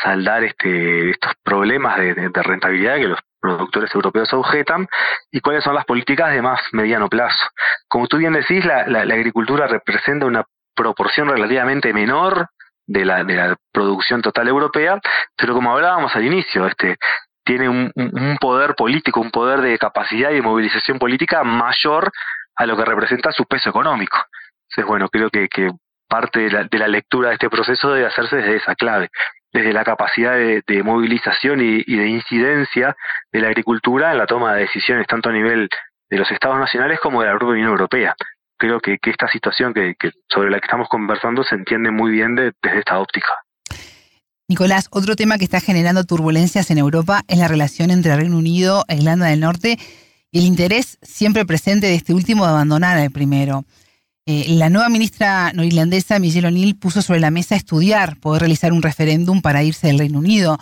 saldar 0.04 0.44
este 0.44 1.10
estos 1.10 1.32
problemas 1.42 1.98
de 1.98 2.44
rentabilidad 2.44 2.98
que 2.98 3.08
los 3.08 3.20
productores 3.46 3.94
europeos 3.94 4.34
objetan 4.34 4.88
y 5.32 5.40
cuáles 5.40 5.64
son 5.64 5.76
las 5.76 5.86
políticas 5.86 6.32
de 6.34 6.42
más 6.42 6.60
mediano 6.72 7.08
plazo. 7.10 7.48
Como 7.88 8.08
tú 8.08 8.18
bien 8.18 8.34
decís, 8.34 8.66
la, 8.66 9.02
agricultura 9.02 9.68
representa 9.68 10.26
una 10.26 10.44
proporción 10.76 11.30
relativamente 11.30 11.94
menor 11.94 12.48
de 12.88 13.06
la, 13.06 13.24
de 13.24 13.36
la 13.36 13.56
producción 13.72 14.22
total 14.22 14.48
europea, 14.48 15.00
pero 15.38 15.54
como 15.54 15.72
hablábamos 15.72 16.16
al 16.16 16.26
inicio, 16.26 16.66
este 16.66 16.98
tiene 17.44 17.70
un, 17.70 17.92
un, 17.96 18.38
poder 18.38 18.74
político, 18.74 19.22
un 19.22 19.30
poder 19.30 19.62
de 19.62 19.78
capacidad 19.78 20.32
y 20.32 20.36
de 20.36 20.42
movilización 20.42 20.98
política 20.98 21.44
mayor 21.44 22.12
a 22.56 22.66
lo 22.66 22.76
que 22.76 22.86
representa 22.86 23.32
su 23.32 23.46
peso 23.46 23.70
económico. 23.70 24.18
Entonces, 24.64 24.90
bueno, 24.90 25.08
creo 25.10 25.30
que, 25.30 25.48
que 25.48 25.70
parte 26.10 26.40
de 26.40 26.50
la, 26.50 26.64
de 26.64 26.80
la 26.80 26.88
lectura 26.88 27.30
de 27.30 27.36
este 27.36 27.50
proceso 27.52 27.94
debe 27.94 28.08
hacerse 28.08 28.38
desde 28.38 28.56
esa 28.56 28.74
clave 28.74 29.12
desde 29.56 29.72
la 29.72 29.86
capacidad 29.86 30.34
de, 30.36 30.84
movilización 30.84 31.62
y, 31.62 31.82
de 31.84 32.10
incidencia 32.10 32.94
de 33.32 33.40
la 33.40 33.48
agricultura 33.48 34.12
en 34.12 34.18
la 34.18 34.28
toma 34.28 34.54
de 34.54 34.64
decisiones 34.64 35.08
tanto 35.08 35.30
a 35.30 35.32
nivel 35.32 35.70
de 36.10 36.18
los 36.18 36.30
estados 36.30 36.60
nacionales 36.60 37.00
como 37.00 37.22
de 37.22 37.28
la 37.28 37.38
Unión 37.38 37.70
Europea. 37.70 38.16
Creo 38.58 38.82
que, 38.82 38.98
esta 39.02 39.30
situación 39.30 39.74
que, 39.74 39.96
sobre 40.28 40.52
la 40.52 40.60
que 40.60 40.66
estamos 40.66 40.90
conversando 40.90 41.42
se 41.44 41.56
entiende 41.56 41.90
muy 41.90 42.12
bien 42.12 42.36
desde 42.36 42.80
esta 42.80 43.00
óptica. 43.00 43.30
Nicolás, 44.50 44.90
otro 44.92 45.16
tema 45.16 45.38
que 45.38 45.46
está 45.46 45.62
generando 45.62 46.04
turbulencias 46.04 46.70
en 46.70 46.78
Europa 46.78 47.22
es 47.30 47.38
la 47.38 47.48
relación 47.48 47.92
entre 47.92 48.16
Reino 48.16 48.38
Unido 48.38 48.84
e 48.90 48.98
Irlanda 48.98 49.28
del 49.28 49.40
Norte 49.40 49.78
y 50.32 50.40
el 50.40 50.46
interés 50.46 51.00
siempre 51.02 51.46
presente 51.46 51.88
de 51.88 51.96
este 51.96 52.14
último 52.14 52.44
de 52.44 52.52
abandonar 52.52 52.98
al 52.98 53.10
primero. 53.10 53.64
Eh, 54.28 54.46
la 54.58 54.72
nueva 54.72 54.90
ministra 54.90 55.52
norirlandesa, 55.54 56.18
Michelle 56.18 56.48
O'Neill, 56.48 56.80
puso 56.80 57.04
sobre 57.04 57.20
la 57.20 57.30
mesa 57.30 57.56
estudiar 57.56 58.20
poder 58.20 58.42
realizar 58.42 58.74
un 58.74 58.82
referéndum 58.82 59.40
para 59.40 59.62
irse 59.62 59.86
del 59.86 60.00
Reino 60.00 60.18
Unido. 60.18 60.58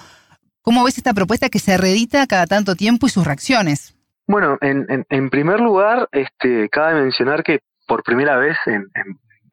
¿Cómo 0.62 0.84
ves 0.84 0.98
esta 0.98 1.14
propuesta 1.14 1.48
que 1.48 1.60
se 1.60 1.78
reedita 1.78 2.28
cada 2.28 2.46
tanto 2.46 2.76
tiempo 2.76 3.08
y 3.08 3.10
sus 3.10 3.26
reacciones? 3.26 3.96
Bueno, 4.28 4.58
en, 4.60 5.30
primer 5.30 5.62
lugar, 5.62 6.10
este, 6.12 6.68
cabe 6.70 7.02
mencionar 7.02 7.44
que 7.44 7.60
por 7.88 8.04
primera 8.04 8.38
vez 8.38 8.58
en, 8.66 8.88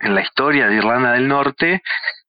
la 0.01 0.23
historia 0.23 0.67
de 0.67 0.77
Irlanda 0.77 1.13
del 1.13 1.29
Norte, 1.29 1.83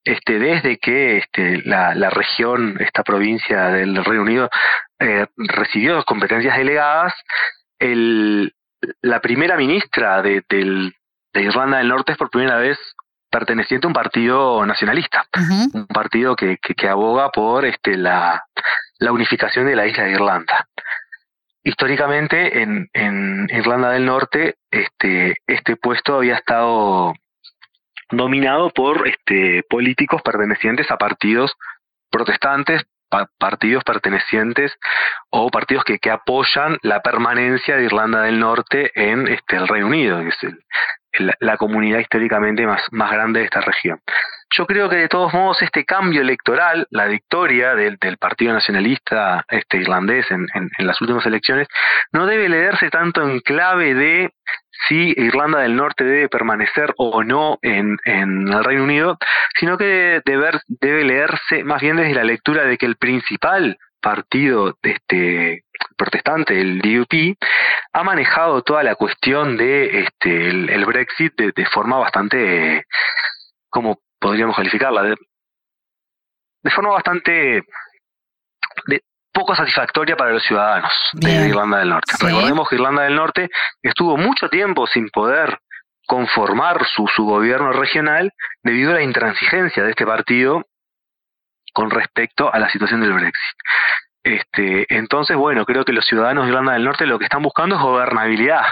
este, 0.03 0.37
desde 0.37 0.77
que 0.77 1.17
este, 1.17 1.63
la, 1.63 2.09
región, 2.11 2.77
esta 2.79 3.01
provincia 3.01 3.67
del 3.69 4.03
Reino 4.03 4.21
Unido, 4.23 4.49
eh, 4.99 5.25
recibió 5.35 6.03
competencias 6.03 6.57
delegadas, 6.57 7.13
el, 7.79 8.53
la 9.01 9.19
primera 9.19 9.57
ministra 9.57 10.21
de, 10.21 10.43
Irlanda 11.33 11.77
del 11.77 11.87
Norte 11.87 12.13
es 12.13 12.17
por 12.17 12.29
primera 12.29 12.57
vez 12.57 12.77
perteneciente 13.31 13.87
a 13.87 13.89
un 13.89 13.93
partido 13.93 14.65
nacionalista, 14.65 15.25
un 15.73 15.87
partido 15.87 16.35
que, 16.35 16.57
que, 16.57 16.89
aboga 16.89 17.29
por 17.29 17.65
este, 17.65 17.95
la, 17.95 18.43
la 18.99 19.11
unificación 19.13 19.65
de 19.65 19.75
la 19.75 19.87
isla 19.87 20.03
de 20.03 20.11
Irlanda. 20.11 20.67
Históricamente 21.63 22.61
en, 22.61 22.89
en, 22.93 23.47
Irlanda 23.49 23.91
del 23.91 24.05
Norte 24.05 24.55
este, 24.69 25.37
este 25.47 25.77
puesto 25.77 26.15
había 26.15 26.35
estado 26.35 27.13
dominado 28.09 28.69
por 28.71 29.07
este, 29.07 29.63
políticos 29.69 30.21
pertenecientes 30.23 30.91
a 30.91 30.97
partidos 30.97 31.53
protestantes, 32.09 32.81
partidos 33.37 33.83
pertenecientes 33.85 34.73
o 35.29 35.49
partidos 35.49 35.85
que, 35.85 35.99
que, 35.99 36.11
apoyan 36.11 36.77
la 36.81 37.01
permanencia 37.01 37.77
de 37.77 37.85
Irlanda 37.85 38.23
del 38.23 38.39
Norte 38.39 38.91
en 38.95 39.27
este, 39.27 39.55
el 39.55 39.67
Reino 39.67 39.87
Unido, 39.87 40.19
que 40.19 40.29
es 40.29 40.43
el, 40.43 40.59
la 41.39 41.57
comunidad 41.57 41.99
históricamente 41.99 42.65
más, 42.65 42.81
más 42.91 43.11
grande 43.11 43.39
de 43.39 43.45
esta 43.45 43.61
región. 43.61 43.99
Yo 44.57 44.65
creo 44.65 44.89
que 44.89 44.97
de 44.97 45.07
todos 45.07 45.33
modos 45.33 45.61
este 45.61 45.85
cambio 45.85 46.21
electoral, 46.21 46.85
la 46.89 47.05
victoria 47.05 47.73
del, 47.73 47.97
del 47.97 48.17
Partido 48.17 48.53
Nacionalista 48.53 49.45
este, 49.49 49.77
irlandés 49.77 50.29
en, 50.29 50.45
en, 50.53 50.87
las 50.87 50.99
últimas 50.99 51.25
elecciones, 51.25 51.69
no 52.11 52.25
debe 52.25 52.49
leerse 52.49 52.89
tanto 52.89 53.23
en 53.23 53.39
clave 53.39 53.93
de 53.93 54.33
si 54.87 55.13
Irlanda 55.15 55.59
del 55.59 55.75
Norte 55.77 56.03
debe 56.03 56.27
permanecer 56.27 56.93
o 56.97 57.23
no 57.23 57.59
en, 57.61 57.97
en 58.03 58.47
el 58.49 58.63
Reino 58.63 58.83
Unido, 58.83 59.17
sino 59.57 59.77
que 59.77 60.21
debe, 60.25 60.51
debe 60.67 61.05
leerse 61.05 61.63
más 61.63 61.81
bien 61.81 61.95
desde 61.95 62.15
la 62.15 62.25
lectura 62.25 62.65
de 62.65 62.77
que 62.77 62.87
el 62.87 62.97
principal 62.97 63.77
partido 64.01 64.75
este 64.81 65.63
protestante, 65.97 66.59
el 66.59 66.79
DUP, 66.79 67.37
ha 67.93 68.03
manejado 68.03 68.61
toda 68.61 68.83
la 68.83 68.95
cuestión 68.95 69.57
de 69.57 70.01
este 70.01 70.49
el, 70.49 70.85
Brexit 70.85 71.33
de, 71.35 71.51
de, 71.55 71.65
forma 71.65 71.97
bastante 71.97 72.85
como 73.69 73.99
podríamos 74.19 74.55
calificarla 74.55 75.03
de, 75.03 75.15
de 76.63 76.71
forma 76.71 76.91
bastante 76.91 77.63
de, 78.87 79.01
poco 79.33 79.55
satisfactoria 79.55 80.15
para 80.15 80.31
los 80.31 80.43
ciudadanos 80.43 80.91
de 81.13 81.47
Irlanda 81.47 81.79
del 81.79 81.89
Norte. 81.89 82.13
Recordemos 82.19 82.69
que 82.69 82.75
Irlanda 82.75 83.03
del 83.03 83.15
Norte 83.15 83.49
estuvo 83.81 84.17
mucho 84.17 84.49
tiempo 84.49 84.87
sin 84.87 85.09
poder 85.09 85.59
conformar 86.05 86.85
su, 86.85 87.07
su 87.07 87.23
gobierno 87.23 87.71
regional 87.71 88.33
debido 88.63 88.91
a 88.91 88.95
la 88.95 89.03
intransigencia 89.03 89.83
de 89.83 89.91
este 89.91 90.05
partido 90.05 90.65
con 91.73 91.89
respecto 91.89 92.53
a 92.53 92.59
la 92.59 92.69
situación 92.69 93.01
del 93.01 93.13
Brexit. 93.13 93.57
Este, 94.23 94.85
entonces, 94.95 95.35
bueno, 95.35 95.65
creo 95.65 95.83
que 95.83 95.93
los 95.93 96.05
ciudadanos 96.05 96.43
de 96.43 96.49
Irlanda 96.49 96.73
del 96.73 96.83
Norte 96.83 97.05
lo 97.05 97.17
que 97.17 97.25
están 97.25 97.41
buscando 97.41 97.75
es 97.75 97.81
gobernabilidad. 97.81 98.63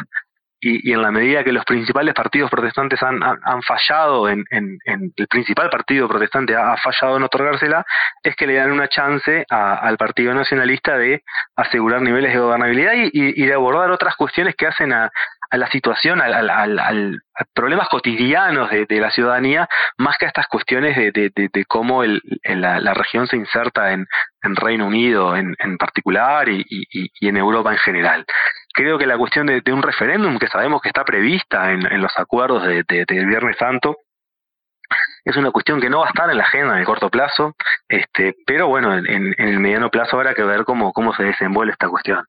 Y, 0.62 0.90
y, 0.90 0.94
en 0.94 1.02
la 1.02 1.10
medida 1.10 1.42
que 1.42 1.54
los 1.54 1.64
principales 1.64 2.14
partidos 2.14 2.52
protestantes 2.52 3.02
han, 3.02 3.24
han, 3.24 3.62
fallado, 3.62 4.28
en, 4.28 4.44
en, 4.52 4.78
en, 4.84 5.14
el 5.16 5.28
principal 5.28 5.70
partido 5.70 6.10
protestante 6.10 6.54
ha, 6.54 6.76
fallado 6.76 7.16
en 7.16 7.24
otorgársela, 7.24 7.86
es 8.22 8.36
que 8.36 8.46
le 8.46 8.56
dan 8.56 8.72
una 8.72 8.90
chance 8.90 9.46
al 9.50 9.96
Partido 9.98 10.34
Nacionalista 10.34 10.98
de 10.98 11.24
asegurar 11.56 12.02
niveles 12.02 12.34
de 12.34 12.40
gobernabilidad 12.40 12.92
y, 12.94 13.10
y, 13.14 13.46
de 13.46 13.54
abordar 13.54 13.90
otras 13.92 14.18
cuestiones 14.18 14.54
que 14.58 14.68
hacen 14.68 14.92
a, 14.92 15.10
a 15.50 15.58
la 15.58 15.70
situación, 15.70 16.22
al, 16.22 16.50
a 16.50 17.46
problemas 17.54 17.90
cotidianos 17.90 18.70
de, 18.70 18.86
la 19.00 19.12
ciudadanía, 19.12 19.68
más 19.98 20.18
que 20.18 20.26
a 20.26 20.28
estas 20.28 20.48
cuestiones 20.48 20.96
de, 20.96 21.12
de, 21.12 21.32
de 21.52 21.66
cómo 21.66 22.04
el, 22.04 22.22
la, 22.44 22.94
región 22.94 23.28
se 23.28 23.38
inserta 23.38 23.94
en, 23.94 24.06
en 24.44 24.56
Reino 24.56 24.86
Unido 24.88 25.36
en, 25.36 25.56
en 25.60 25.78
particular 25.78 26.50
y, 26.50 26.66
en 27.22 27.38
Europa 27.38 27.72
en 27.72 27.78
general 27.80 28.26
creo 28.74 28.98
que 28.98 29.06
la 29.06 29.18
cuestión 29.18 29.48
de, 29.48 29.62
un 29.74 29.82
referéndum 29.82 30.38
que 30.38 30.48
sabemos 30.48 30.82
que 30.82 30.90
está 30.90 31.04
prevista 31.04 31.72
en, 31.72 32.02
los 32.02 32.12
acuerdos 32.18 32.64
de, 32.64 32.84
del 32.88 33.26
Viernes 33.26 33.58
Santo 33.58 33.98
es 35.26 35.36
una 35.36 35.52
cuestión 35.52 35.82
que 35.82 35.90
no 35.90 36.00
va 36.00 36.06
a 36.06 36.10
estar 36.10 36.30
en 36.30 36.38
la 36.38 36.44
agenda 36.44 36.74
en 36.74 36.80
el 36.80 36.86
corto 36.86 37.10
plazo, 37.10 37.56
este, 37.88 38.36
pero 38.46 38.68
bueno, 38.68 38.96
en, 38.96 39.36
el 39.38 39.60
mediano 39.60 39.90
plazo 39.90 40.18
habrá 40.18 40.34
que 40.34 40.44
ver 40.44 40.64
cómo, 40.64 40.94
cómo 40.94 41.14
se 41.14 41.24
desenvuelve 41.24 41.74
esta 41.74 41.90
cuestión. 41.90 42.26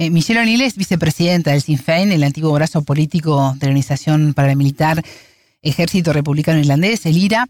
Eh, 0.00 0.08
Michelle 0.08 0.40
O'Neill 0.40 0.62
es 0.62 0.78
vicepresidenta 0.78 1.50
del 1.50 1.60
Sinn 1.60 1.76
Féin, 1.76 2.10
el 2.10 2.24
antiguo 2.24 2.54
brazo 2.54 2.82
político 2.82 3.52
de 3.56 3.66
la 3.66 3.68
Organización 3.68 4.32
Paramilitar 4.32 5.02
Ejército 5.60 6.14
Republicano 6.14 6.58
Irlandés, 6.58 7.04
el 7.04 7.18
IRA. 7.18 7.44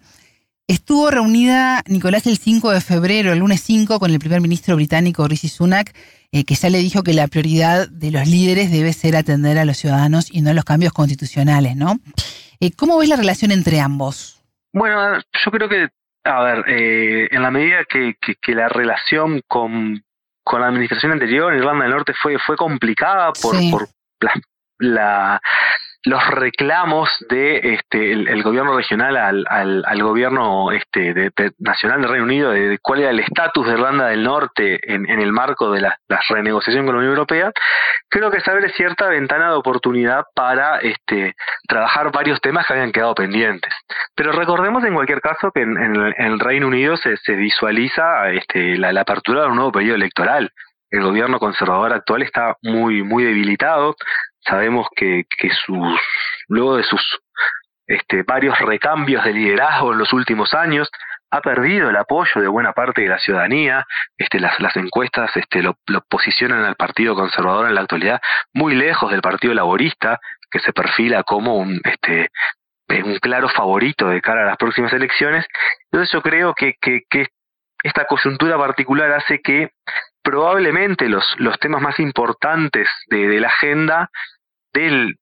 Estuvo 0.67 1.13
reunida 1.13 1.85
Nicolás 1.87 2.27
el 2.27 2.39
5 2.39 2.73
de 2.73 2.81
febrero, 2.81 3.33
el 3.33 3.39
lunes 3.39 3.61
5, 3.61 4.01
con 4.01 4.11
el 4.11 4.19
primer 4.19 4.41
ministro 4.41 4.75
británico 4.75 5.29
Rishi 5.29 5.47
Sunak 5.47 5.95
eh, 6.33 6.45
que 6.45 6.57
ya 6.57 6.71
le 6.71 6.79
dijo 6.79 7.05
que 7.05 7.15
la 7.15 7.29
prioridad 7.29 7.89
de 7.89 8.11
los 8.11 8.27
líderes 8.27 8.73
debe 8.73 8.93
ser 8.95 9.15
atender 9.15 9.57
a 9.57 9.65
los 9.65 9.77
ciudadanos 9.77 10.27
y 10.29 10.43
no 10.43 10.51
a 10.51 10.55
los 10.55 10.65
cambios 10.65 10.93
constitucionales, 10.93 11.77
¿no? 11.77 12.01
Eh, 12.59 12.73
¿Cómo 12.77 12.99
ves 12.99 13.11
la 13.11 13.17
relación 13.17 13.53
entre 13.53 13.79
ambos? 13.79 14.43
Bueno, 14.73 15.21
yo 15.45 15.51
creo 15.53 15.69
que, 15.69 15.87
a 16.25 16.43
ver, 16.43 16.65
en 16.67 17.43
la 17.43 17.53
medida 17.53 17.85
que, 17.89 18.17
que, 18.21 18.55
la 18.57 18.69
relación 18.69 19.41
con, 19.47 20.03
con 20.51 20.61
la 20.61 20.67
administración 20.67 21.13
anterior 21.13 21.53
en 21.53 21.61
Irlanda 21.61 21.85
del 21.85 21.95
Norte 21.95 22.13
fue, 22.13 22.37
fue 22.45 22.57
complicada 22.57 23.33
por, 23.41 23.55
por 23.71 23.89
la 24.79 25.41
los 26.05 26.27
reclamos 26.29 27.11
de 27.29 27.75
este 27.75 28.13
el, 28.13 28.43
gobierno 28.43 28.75
regional 28.75 29.19
al, 29.19 29.45
al, 29.49 29.85
al 29.87 30.03
gobierno 30.03 30.73
este 30.73 31.13
de, 31.13 31.53
nacional 31.59 32.01
del 32.01 32.11
Reino 32.11 32.25
Unido 32.25 32.51
de, 32.53 32.79
cuál 32.81 33.01
era 33.01 33.11
el 33.11 33.21
estatus 33.21 33.67
de 33.67 33.73
Irlanda 33.75 34.07
del 34.09 34.23
Norte 34.23 34.79
en, 34.83 35.09
en 35.11 35.21
el 35.21 35.31
marco 35.31 35.71
de 35.71 35.83
la, 35.83 35.99
la, 36.09 36.21
renegociación 36.29 36.87
con 36.87 36.95
la 36.95 37.01
Unión 37.01 37.13
Europea 37.13 37.53
creo 38.09 38.31
que 38.31 38.41
se 38.41 38.51
abre 38.51 38.71
cierta 38.71 39.09
ventana 39.09 39.51
de 39.51 39.57
oportunidad 39.57 40.25
para 40.35 40.79
este 40.79 41.35
trabajar 41.69 42.11
varios 42.13 42.41
temas 42.41 42.67
que 42.67 42.73
habían 42.73 42.93
quedado 42.93 43.15
pendientes. 43.15 43.73
Pero 44.15 44.33
recordemos 44.33 44.83
en 44.85 44.95
cualquier 44.95 45.21
caso 45.21 45.51
que 45.53 45.63
en, 45.63 45.97
el 45.97 46.41
Reino 46.41 46.67
Unido 46.67 46.97
se, 46.97 47.17
se 47.19 47.35
visualiza 47.35 48.31
este 48.31 48.79
la, 48.79 48.93
la 48.93 49.03
apertura 49.03 49.43
de 49.43 49.49
un 49.49 49.57
nuevo 49.57 49.73
periodo 49.73 49.97
electoral. 49.97 50.51
El 50.91 51.03
gobierno 51.03 51.39
conservador 51.39 51.93
actual 51.93 52.23
está 52.23 52.57
muy 52.63 53.03
muy 53.03 53.23
debilitado 53.23 53.95
Sabemos 54.47 54.87
que, 54.95 55.25
que 55.39 55.51
luego 56.49 56.77
de 56.77 56.83
sus 56.85 57.03
este, 57.87 58.23
varios 58.23 58.59
recambios 58.61 59.25
de 59.25 59.33
liderazgo 59.33 59.93
en 59.93 59.99
los 59.99 60.13
últimos 60.13 60.55
años, 60.55 60.89
ha 61.33 61.41
perdido 61.41 61.91
el 61.91 61.97
apoyo 61.97 62.41
de 62.41 62.49
buena 62.49 62.73
parte 62.73 63.03
de 63.03 63.09
la 63.09 63.19
ciudadanía. 63.19 63.87
Este, 64.17 64.41
las, 64.41 64.59
las 64.61 64.77
encuestas 64.77 65.37
este, 65.37 65.63
lo, 65.63 65.77
lo, 65.87 66.01
posicionan 66.03 66.65
al 66.65 66.77
Partido 66.77 67.15
Conservador 67.15 67.69
en 67.69 67.75
la 67.75 67.83
actualidad 67.83 68.21
muy 68.53 68.75
lejos 68.75 69.11
del 69.11 69.23
Partido 69.23 69.55
Laborista, 69.55 70.21
que 70.51 70.61
se 70.61 70.73
perfila 70.73 71.23
como 71.23 71.57
un, 71.57 71.81
este, 71.85 72.31
un 73.05 73.19
claro 73.19 73.49
favorito 73.49 74.09
de 74.09 74.21
cara 74.21 74.43
a 74.43 74.47
las 74.47 74.57
próximas 74.57 74.93
elecciones. 74.93 75.47
Entonces 75.91 76.13
yo 76.13 76.23
creo 76.23 76.55
que, 76.55 76.75
que, 76.81 77.03
que 77.09 77.27
esta 77.83 78.05
coyuntura 78.05 78.59
particular 78.59 79.13
hace 79.13 79.41
que 79.41 79.71
probablemente 80.23 81.09
los, 81.09 81.25
los 81.39 81.59
temas 81.59 81.83
más 81.83 81.99
importantes 81.99 82.89
de, 83.09 83.41
la 83.41 83.49
agenda 83.49 84.11
del, 84.73 85.19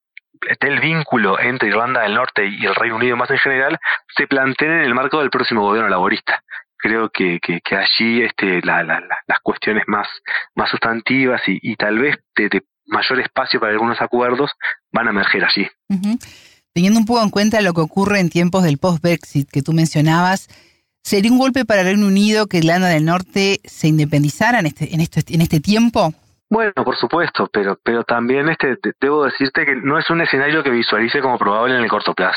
del 0.60 0.80
vínculo 0.80 1.38
entre 1.38 1.68
Irlanda 1.68 2.02
del 2.02 2.14
Norte 2.14 2.46
y 2.46 2.66
el 2.66 2.74
Reino 2.74 2.96
Unido 2.96 3.16
más 3.16 3.30
en 3.30 3.38
general 3.38 3.78
se 4.16 4.26
planteen 4.26 4.72
en 4.72 4.80
el 4.80 4.94
marco 4.94 5.20
del 5.20 5.30
próximo 5.30 5.62
gobierno 5.62 5.88
laborista. 5.88 6.42
Creo 6.76 7.10
que, 7.10 7.40
que, 7.40 7.60
allí 7.76 8.22
este, 8.22 8.60
la, 8.62 8.84
la, 8.84 9.02
las 9.26 9.40
cuestiones 9.42 9.82
más, 9.88 10.06
más 10.54 10.70
sustantivas 10.70 11.42
y, 11.48 11.58
y 11.60 11.74
tal 11.74 11.98
vez 11.98 12.16
de, 12.36 12.48
de, 12.48 12.62
mayor 12.88 13.20
espacio 13.20 13.60
para 13.60 13.72
algunos 13.72 14.00
acuerdos 14.00 14.50
van 14.92 15.06
a 15.06 15.10
emerger 15.10 15.44
allí. 15.44 15.68
Teniendo 16.72 16.98
un 16.98 17.06
poco 17.06 17.22
en 17.22 17.30
cuenta 17.30 17.60
lo 17.60 17.74
que 17.74 17.80
ocurre 17.80 18.20
en 18.20 18.30
tiempos 18.30 18.62
del 18.64 18.78
post-Brexit 18.78 19.50
que 19.50 19.62
tú 19.62 19.72
mencionabas, 19.72 20.48
¿Sería 21.08 21.32
un 21.32 21.38
golpe 21.38 21.64
para 21.64 21.82
Reino 21.84 22.06
Unido 22.06 22.48
que 22.48 22.58
Irlanda 22.58 22.88
del 22.88 23.06
Norte 23.06 23.62
se 23.64 23.88
independizara 23.88 24.58
en 24.58 24.66
este, 24.66 24.94
en 24.94 25.00
este, 25.00 25.22
en 25.32 25.40
este 25.40 25.58
tiempo? 25.58 26.12
Bueno, 26.50 26.74
por 26.84 26.98
supuesto, 26.98 27.48
pero, 27.50 27.78
pero 27.82 28.04
también 28.04 28.50
este, 28.50 28.76
debo 29.00 29.24
decirte 29.24 29.64
que 29.64 29.74
no 29.74 29.98
es 29.98 30.10
un 30.10 30.20
escenario 30.20 30.62
que 30.62 30.68
visualice 30.68 31.22
como 31.22 31.38
probable 31.38 31.76
en 31.76 31.82
el 31.82 31.88
corto 31.88 32.12
plazo. 32.12 32.36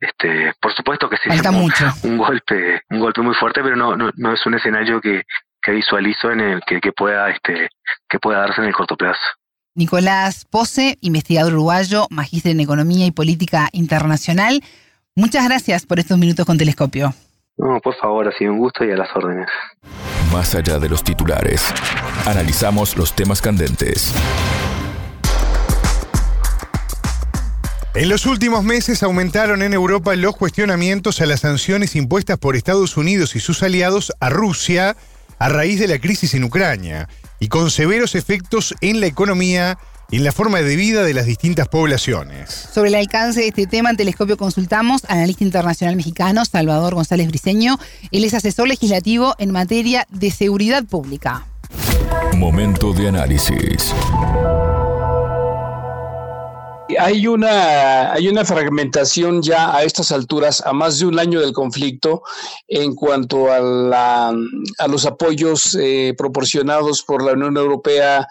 Este, 0.00 0.52
por 0.60 0.74
supuesto 0.74 1.08
que 1.08 1.18
sí, 1.18 1.28
Falta 1.28 1.52
mucho. 1.52 1.84
un 2.02 2.18
golpe, 2.18 2.82
un 2.90 2.98
golpe 2.98 3.20
muy 3.22 3.36
fuerte, 3.36 3.62
pero 3.62 3.76
no, 3.76 3.94
no, 3.94 4.10
no 4.16 4.32
es 4.32 4.44
un 4.44 4.54
escenario 4.54 5.00
que, 5.00 5.22
que 5.62 5.70
visualizo 5.70 6.32
en 6.32 6.40
el 6.40 6.62
que, 6.66 6.80
que 6.80 6.90
pueda, 6.90 7.30
este, 7.30 7.68
que 8.08 8.18
pueda 8.18 8.40
darse 8.40 8.60
en 8.60 8.66
el 8.66 8.74
corto 8.74 8.96
plazo. 8.96 9.20
Nicolás 9.76 10.46
Pose, 10.50 10.98
investigador 11.00 11.52
uruguayo, 11.52 12.08
magíster 12.10 12.50
en 12.50 12.58
Economía 12.58 13.06
y 13.06 13.12
Política 13.12 13.68
Internacional. 13.70 14.64
Muchas 15.14 15.44
gracias 15.44 15.86
por 15.86 16.00
estos 16.00 16.18
minutos 16.18 16.44
con 16.44 16.58
Telescopio. 16.58 17.14
No, 17.60 17.78
por 17.80 17.94
favor, 17.94 18.26
ha 18.26 18.32
sido 18.32 18.52
un 18.52 18.58
gusto 18.58 18.86
y 18.86 18.90
a 18.90 18.96
las 18.96 19.14
órdenes. 19.14 19.46
Más 20.32 20.54
allá 20.54 20.78
de 20.78 20.88
los 20.88 21.04
titulares, 21.04 21.62
analizamos 22.26 22.96
los 22.96 23.12
temas 23.12 23.42
candentes. 23.42 24.14
En 27.94 28.08
los 28.08 28.24
últimos 28.24 28.64
meses 28.64 29.02
aumentaron 29.02 29.60
en 29.60 29.74
Europa 29.74 30.16
los 30.16 30.36
cuestionamientos 30.36 31.20
a 31.20 31.26
las 31.26 31.40
sanciones 31.40 31.96
impuestas 31.96 32.38
por 32.38 32.56
Estados 32.56 32.96
Unidos 32.96 33.36
y 33.36 33.40
sus 33.40 33.62
aliados 33.62 34.10
a 34.20 34.30
Rusia 34.30 34.96
a 35.38 35.48
raíz 35.50 35.78
de 35.78 35.88
la 35.88 35.98
crisis 35.98 36.32
en 36.32 36.44
Ucrania 36.44 37.08
y 37.40 37.48
con 37.48 37.70
severos 37.70 38.14
efectos 38.14 38.74
en 38.80 39.00
la 39.00 39.06
economía 39.06 39.76
y 40.10 40.16
en 40.16 40.24
la 40.24 40.32
forma 40.32 40.60
de 40.60 40.76
vida 40.76 41.02
de 41.02 41.14
las 41.14 41.26
distintas 41.26 41.68
poblaciones. 41.68 42.68
Sobre 42.72 42.88
el 42.88 42.94
alcance 42.96 43.40
de 43.40 43.48
este 43.48 43.66
tema, 43.66 43.90
en 43.90 43.96
Telescopio 43.96 44.36
consultamos 44.36 45.04
al 45.04 45.18
analista 45.18 45.44
internacional 45.44 45.96
mexicano 45.96 46.44
Salvador 46.44 46.94
González 46.94 47.28
Briceño. 47.28 47.78
Él 48.10 48.24
es 48.24 48.34
asesor 48.34 48.68
legislativo 48.68 49.34
en 49.38 49.50
materia 49.50 50.06
de 50.10 50.30
seguridad 50.30 50.84
pública. 50.84 51.46
Momento 52.36 52.92
de 52.92 53.08
análisis 53.08 53.94
hay 56.98 57.26
una, 57.26 58.12
hay 58.12 58.28
una 58.28 58.44
fragmentación 58.44 59.42
ya 59.42 59.74
a 59.74 59.82
estas 59.84 60.12
alturas, 60.12 60.62
a 60.64 60.72
más 60.72 60.98
de 60.98 61.06
un 61.06 61.18
año 61.18 61.40
del 61.40 61.52
conflicto, 61.52 62.22
en 62.68 62.94
cuanto 62.94 63.52
a, 63.52 63.60
la, 63.60 64.34
a 64.78 64.88
los 64.88 65.06
apoyos 65.06 65.76
eh, 65.80 66.14
proporcionados 66.16 67.02
por 67.02 67.22
la 67.22 67.32
Unión 67.32 67.56
Europea, 67.56 68.26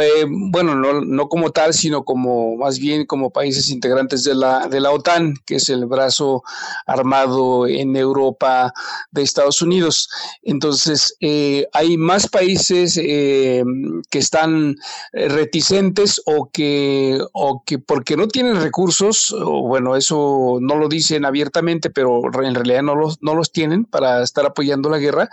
eh, 0.00 0.26
bueno, 0.28 0.74
no, 0.74 1.00
no, 1.00 1.28
como 1.28 1.50
tal, 1.50 1.74
sino 1.74 2.04
como 2.04 2.56
más 2.56 2.78
bien 2.78 3.06
como 3.06 3.30
países 3.30 3.70
integrantes 3.70 4.24
de 4.24 4.34
la, 4.34 4.68
de 4.68 4.80
la 4.80 4.90
OTAN, 4.90 5.34
que 5.46 5.56
es 5.56 5.68
el 5.68 5.86
brazo 5.86 6.42
armado 6.86 7.66
en 7.66 7.96
Europa 7.96 8.72
de 9.10 9.22
Estados 9.22 9.62
Unidos. 9.62 10.08
Entonces, 10.42 11.16
eh, 11.20 11.66
hay 11.72 11.96
más 11.96 12.28
países 12.28 12.94
que 12.94 14.18
están 14.18 14.76
reticentes 15.12 16.20
o 16.26 16.50
que, 16.50 17.20
o 17.32 17.62
que 17.64 17.78
por 17.78 18.01
porque 18.02 18.16
no 18.16 18.26
tienen 18.26 18.60
recursos, 18.60 19.32
bueno, 19.38 19.94
eso 19.94 20.58
no 20.60 20.74
lo 20.74 20.88
dicen 20.88 21.24
abiertamente, 21.24 21.88
pero 21.88 22.20
en 22.42 22.52
realidad 22.52 22.82
no 22.82 22.96
los, 22.96 23.22
no 23.22 23.36
los 23.36 23.52
tienen 23.52 23.84
para 23.84 24.24
estar 24.24 24.44
apoyando 24.44 24.90
la 24.90 24.98
guerra, 24.98 25.28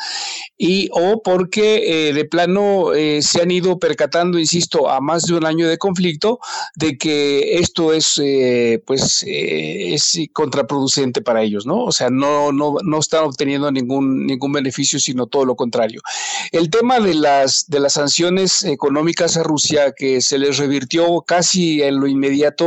y 0.55 0.88
o 0.91 1.23
porque 1.23 2.10
eh, 2.10 2.13
de 2.13 2.25
plano 2.25 2.93
eh, 2.93 3.23
se 3.23 3.41
han 3.41 3.49
ido 3.49 3.79
percatando, 3.79 4.38
insisto, 4.38 4.88
a 4.88 5.01
más 5.01 5.23
de 5.23 5.34
un 5.34 5.47
año 5.47 5.67
de 5.67 5.79
conflicto, 5.79 6.38
de 6.75 6.95
que 6.95 7.58
esto 7.58 7.91
es, 7.91 8.21
eh, 8.23 8.84
pues, 8.86 9.25
es 9.25 10.19
contraproducente 10.32 11.23
para 11.23 11.41
ellos, 11.41 11.65
¿no? 11.65 11.86
O 11.86 11.91
sea, 11.91 12.12
no, 12.12 12.51
no, 12.51 12.75
no 12.84 12.99
están 12.99 13.23
obteniendo 13.23 13.71
ningún, 13.71 14.27
ningún 14.27 14.51
beneficio, 14.51 14.99
sino 14.99 15.25
todo 15.25 15.43
lo 15.43 15.55
contrario. 15.55 16.01
El 16.51 16.69
tema 16.69 16.99
de 16.99 17.15
las, 17.15 17.65
de 17.67 17.79
las 17.79 17.93
sanciones 17.93 18.63
económicas 18.63 19.38
a 19.38 19.43
Rusia, 19.43 19.91
que 19.97 20.21
se 20.21 20.38
les 20.38 20.58
revirtió 20.58 21.23
casi 21.25 21.82
en 21.82 21.99
lo 21.99 22.05
inmediato, 22.05 22.59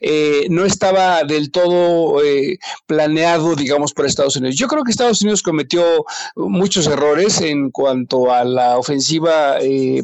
eh, 0.00 0.46
no 0.50 0.64
estaba 0.64 1.24
del 1.24 1.50
todo 1.50 2.22
eh, 2.24 2.58
planeado, 2.86 3.54
digamos, 3.54 3.92
por 3.92 4.06
Estados 4.06 4.36
Unidos. 4.36 4.56
Yo 4.56 4.68
creo 4.68 4.84
que 4.84 4.90
Estados 4.90 5.22
Unidos 5.22 5.42
cometió 5.42 6.04
muchos 6.36 6.86
errores 6.86 7.40
en 7.40 7.70
cuanto 7.70 8.32
a 8.32 8.44
la 8.44 8.78
ofensiva 8.78 9.58
eh, 9.60 10.02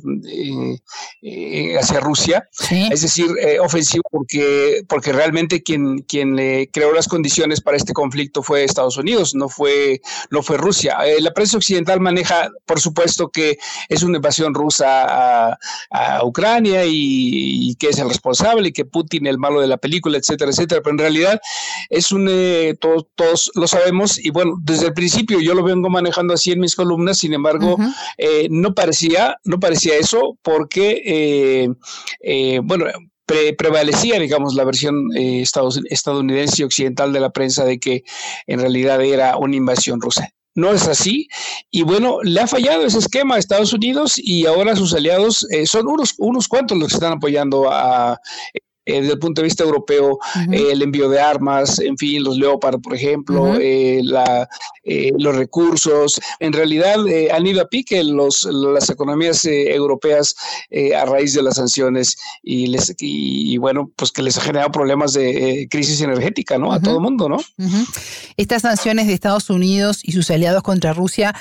hacia 1.79 2.01
Rusia, 2.01 2.49
es 2.70 3.03
decir, 3.03 3.27
ofensiva 3.61 4.03
porque, 4.11 4.83
porque 4.88 5.12
realmente 5.12 5.62
quien, 5.62 5.99
quien 6.03 6.37
le 6.37 6.70
creó 6.70 6.92
las 6.92 7.09
condiciones 7.09 7.61
para 7.61 7.77
este 7.77 7.92
conflicto 7.92 8.42
fue 8.42 8.64
Estados 8.64 8.97
Unidos, 8.97 9.35
no 9.35 9.49
fue, 9.49 10.01
no 10.31 10.42
fue 10.42 10.57
Rusia. 10.57 10.99
la 11.20 11.33
prensa 11.33 11.57
occidental 11.57 12.01
maneja, 12.01 12.51
por 12.66 12.81
supuesto, 12.81 13.29
que 13.29 13.59
es 13.88 14.03
una 14.03 14.16
invasión 14.16 14.55
rusa 14.55 15.53
a, 15.90 16.25
Ucrania 16.25 16.85
y, 16.85 17.70
y 17.70 17.75
que 17.77 17.88
es 17.88 17.99
el 17.99 18.09
responsable 18.09 18.68
y 18.68 18.73
que 18.73 18.85
Putin 18.85 19.23
el 19.26 19.38
malo 19.38 19.60
de 19.60 19.66
la 19.66 19.76
película, 19.76 20.18
etcétera, 20.18 20.50
etcétera. 20.50 20.80
Pero 20.82 20.92
en 20.94 20.98
realidad 20.98 21.40
es 21.90 22.12
un, 22.12 22.28
eh, 22.30 22.74
todos, 22.80 23.06
todos, 23.14 23.50
lo 23.54 23.66
sabemos 23.66 24.18
y 24.18 24.30
bueno, 24.30 24.56
desde 24.62 24.87
el 24.87 24.94
principio 24.94 25.40
yo 25.40 25.54
lo 25.54 25.62
vengo 25.62 25.90
manejando 25.90 26.34
así 26.34 26.52
en 26.52 26.60
mis 26.60 26.74
columnas, 26.74 27.18
sin 27.18 27.34
embargo, 27.34 27.76
eh, 28.18 28.48
no 28.50 28.74
parecía, 28.74 29.37
no 29.44 29.60
parecía 29.60 29.96
eso 29.96 30.38
porque, 30.42 31.68
eh, 32.20 32.60
bueno, 32.62 32.87
prevalecía, 33.56 34.18
digamos, 34.18 34.54
la 34.54 34.64
versión 34.64 35.08
estadounidense 35.14 36.62
y 36.62 36.64
occidental 36.64 37.12
de 37.12 37.20
la 37.20 37.30
prensa 37.30 37.64
de 37.64 37.78
que 37.78 38.04
en 38.46 38.60
realidad 38.60 39.02
era 39.02 39.37
una 39.37 39.56
invasión 39.56 40.00
rusa. 40.00 40.28
No 40.56 40.72
es 40.72 40.87
así. 40.87 41.26
Y 41.70 41.82
bueno, 41.82 42.18
le 42.22 42.40
ha 42.40 42.46
fallado 42.46 42.84
ese 42.87 42.98
esquema 42.98 43.34
a 43.34 43.38
Estados 43.38 43.72
Unidos 43.72 44.18
y 44.18 44.46
ahora 44.46 44.76
sus 44.76 44.94
aliados 44.94 45.46
son 45.64 45.88
unos, 45.88 46.14
unos 46.18 46.46
cuantos 46.46 46.78
los 46.78 46.88
que 46.88 46.94
están 46.94 47.14
apoyando 47.14 47.72
a 47.72 48.20
eh, 48.87 49.01
desde 49.01 49.14
el 49.14 49.18
punto 49.18 49.40
de 49.40 49.47
vista 49.47 49.64
europeo, 49.64 50.18
eh, 50.53 50.68
el 50.73 50.83
envío 50.83 51.09
de 51.09 51.20
armas, 51.20 51.79
en 51.79 51.97
fin, 51.97 52.23
los 52.23 52.37
Leopard, 52.37 52.81
por 52.81 52.94
ejemplo, 52.94 53.57
eh, 53.59 54.01
la, 54.03 54.49
los 55.18 55.37
recursos. 55.37 56.20
En 56.38 56.53
realidad 56.53 56.97
han 57.33 57.47
ido 57.47 57.62
a 57.62 57.68
pique 57.68 58.05
los, 58.05 58.44
las 58.44 58.90
economías 58.90 59.44
europeas 59.44 60.35
a 60.97 61.05
raíz 61.07 61.33
de 61.35 61.42
las 61.42 61.57
sanciones 61.57 62.16
y, 62.42 62.66
les, 62.66 62.94
y, 62.99 63.57
bueno, 63.57 63.90
pues 63.97 64.12
que 64.12 64.23
les 64.23 64.37
ha 64.37 64.42
generado 64.42 64.70
problemas 64.70 65.14
de 65.14 65.66
crisis 65.70 66.01
energética, 66.03 66.59
¿no? 66.59 66.73
A 66.73 66.81
todo 66.81 66.97
el 66.97 67.03
mundo, 67.03 67.29
¿no? 67.29 67.38
Estas 68.37 68.62
sanciones 68.62 69.07
de 69.07 69.14
Estados 69.14 69.49
Unidos 69.49 70.01
y 70.03 70.12
sus 70.12 70.31
aliados 70.31 70.62
contra 70.62 70.92
Rusia 70.92 71.35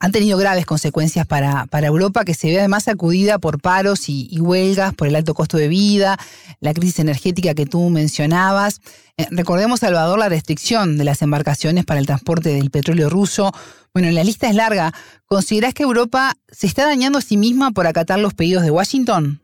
han 0.00 0.12
tenido 0.12 0.38
graves 0.38 0.64
consecuencias 0.64 1.26
para, 1.26 1.66
para, 1.66 1.86
Europa, 1.86 2.24
que 2.24 2.32
se 2.32 2.48
ve 2.48 2.58
además 2.58 2.84
sacudida 2.84 3.38
por 3.38 3.60
paros 3.60 4.08
y, 4.08 4.34
huelgas, 4.40 4.94
por 4.94 5.06
el 5.06 5.14
alto 5.14 5.34
costo 5.34 5.58
de 5.58 5.68
vida, 5.68 6.18
la 6.60 6.72
crisis 6.72 6.98
energética 7.00 7.54
que 7.54 7.66
tú 7.66 7.90
mencionabas. 7.90 8.80
Eh, 9.18 9.26
recordemos, 9.30 9.80
Salvador, 9.80 10.18
la 10.18 10.30
restricción 10.30 10.96
de 10.96 11.04
las 11.04 11.20
embarcaciones 11.20 11.84
para 11.84 12.00
el 12.00 12.06
transporte 12.06 12.48
del 12.48 12.70
petróleo 12.70 13.10
ruso. 13.10 13.52
Bueno, 13.92 14.10
la 14.10 14.24
lista 14.24 14.48
es 14.48 14.54
larga. 14.54 14.94
¿Considerás 15.26 15.74
que 15.74 15.82
Europa 15.82 16.34
se 16.50 16.66
está 16.66 16.86
dañando 16.86 17.18
a 17.18 17.22
sí 17.22 17.36
misma 17.36 17.70
por 17.70 17.86
acatar 17.86 18.18
los 18.18 18.32
pedidos 18.32 18.62
de 18.62 18.70
Washington? 18.70 19.40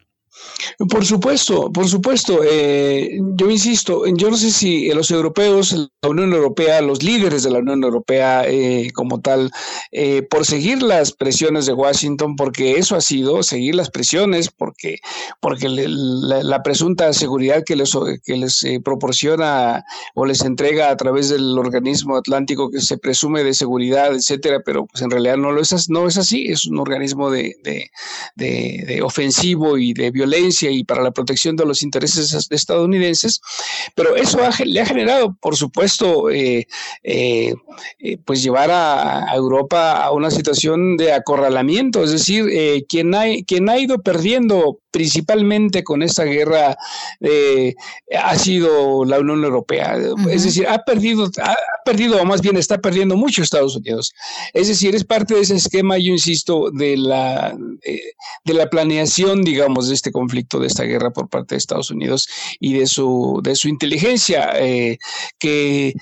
Por 0.90 1.04
supuesto, 1.04 1.72
por 1.72 1.88
supuesto. 1.88 2.40
Eh, 2.44 3.18
yo 3.34 3.50
insisto, 3.50 4.04
yo 4.06 4.30
no 4.30 4.36
sé 4.36 4.50
si 4.50 4.88
los 4.90 5.10
europeos, 5.10 5.72
la 6.02 6.08
Unión 6.08 6.32
Europea, 6.32 6.80
los 6.82 7.02
líderes 7.02 7.42
de 7.42 7.50
la 7.50 7.60
Unión 7.60 7.82
Europea 7.82 8.44
eh, 8.46 8.90
como 8.94 9.20
tal, 9.20 9.50
eh, 9.92 10.22
por 10.22 10.44
seguir 10.44 10.82
las 10.82 11.12
presiones 11.12 11.66
de 11.66 11.72
Washington, 11.72 12.36
porque 12.36 12.78
eso 12.78 12.94
ha 12.96 13.00
sido, 13.00 13.42
seguir 13.42 13.74
las 13.74 13.90
presiones, 13.90 14.50
porque, 14.50 14.98
porque 15.40 15.68
la, 15.68 16.62
presunta 16.62 17.12
seguridad 17.12 17.62
que 17.64 17.76
les, 17.76 17.92
que 18.24 18.36
les 18.36 18.64
proporciona 18.84 19.84
o 20.14 20.26
les 20.26 20.42
entrega 20.42 20.90
a 20.90 20.96
través 20.96 21.28
del 21.28 21.56
organismo 21.58 22.16
atlántico 22.16 22.70
que 22.70 22.80
se 22.80 22.98
presume 22.98 23.44
de 23.44 23.54
seguridad, 23.54 24.14
etcétera, 24.14 24.60
pero 24.64 24.86
pues 24.86 25.02
en 25.02 25.10
realidad 25.10 25.36
no, 25.36 25.52
lo 25.52 25.60
es, 25.60 25.88
no 25.88 26.08
es 26.08 26.18
así, 26.18 26.46
es 26.48 26.66
un 26.66 26.78
organismo 26.78 27.30
de, 27.30 27.54
de 28.34 29.02
ofensivo 29.02 29.78
y 29.78 29.92
de 29.92 30.10
violencia 30.10 30.25
violencia 30.26 30.70
y 30.70 30.84
para 30.84 31.02
la 31.02 31.10
protección 31.10 31.56
de 31.56 31.64
los 31.64 31.82
intereses 31.82 32.48
estadounidenses, 32.50 33.40
pero 33.94 34.16
eso 34.16 34.38
le 34.64 34.80
ha 34.80 34.86
generado, 34.86 35.36
por 35.40 35.56
supuesto, 35.56 36.30
eh, 36.30 36.66
eh, 37.02 37.54
eh, 37.98 38.18
pues 38.24 38.42
llevar 38.42 38.70
a, 38.70 39.34
Europa 39.34 40.02
a 40.02 40.12
una 40.12 40.30
situación 40.30 40.96
de 40.96 41.12
acorralamiento, 41.12 42.02
es 42.02 42.10
decir, 42.10 42.46
quien, 42.88 43.14
ha, 43.14 43.24
quien 43.46 43.68
ha 43.68 43.78
ido 43.78 44.00
perdiendo 44.00 44.80
principalmente 44.96 45.84
con 45.84 46.02
esta 46.02 46.24
guerra 46.24 46.74
eh, 47.20 47.74
ha 48.18 48.34
sido 48.36 49.04
la 49.04 49.20
Unión 49.20 49.44
Europea. 49.44 49.94
Es 50.30 50.44
decir, 50.44 50.66
ha 50.66 50.78
perdido, 50.84 51.30
ha 51.42 51.54
perdido, 51.84 52.18
o 52.18 52.24
más 52.24 52.40
bien 52.40 52.56
está 52.56 52.78
perdiendo 52.78 53.14
mucho 53.14 53.42
Estados 53.42 53.76
Unidos. 53.76 54.14
Es 54.54 54.68
decir, 54.68 54.94
es 54.94 55.04
parte 55.04 55.34
de 55.34 55.42
ese 55.42 55.56
esquema, 55.56 55.98
yo 55.98 56.12
insisto, 56.12 56.70
de 56.70 56.96
la, 56.96 57.54
de, 57.84 58.54
la 58.54 58.70
planeación, 58.70 59.42
digamos, 59.42 59.88
de 59.88 59.94
este 59.94 60.12
conflicto, 60.16 60.58
de 60.58 60.66
esta 60.66 60.84
guerra 60.84 61.10
por 61.10 61.28
parte 61.28 61.54
de 61.54 61.58
Estados 61.58 61.90
Unidos 61.90 62.26
y 62.58 62.72
de 62.72 62.86
su, 62.86 63.40
de 63.42 63.54
su 63.54 63.68
inteligencia, 63.68 64.50
eh, 64.54 64.96
que 65.38 65.92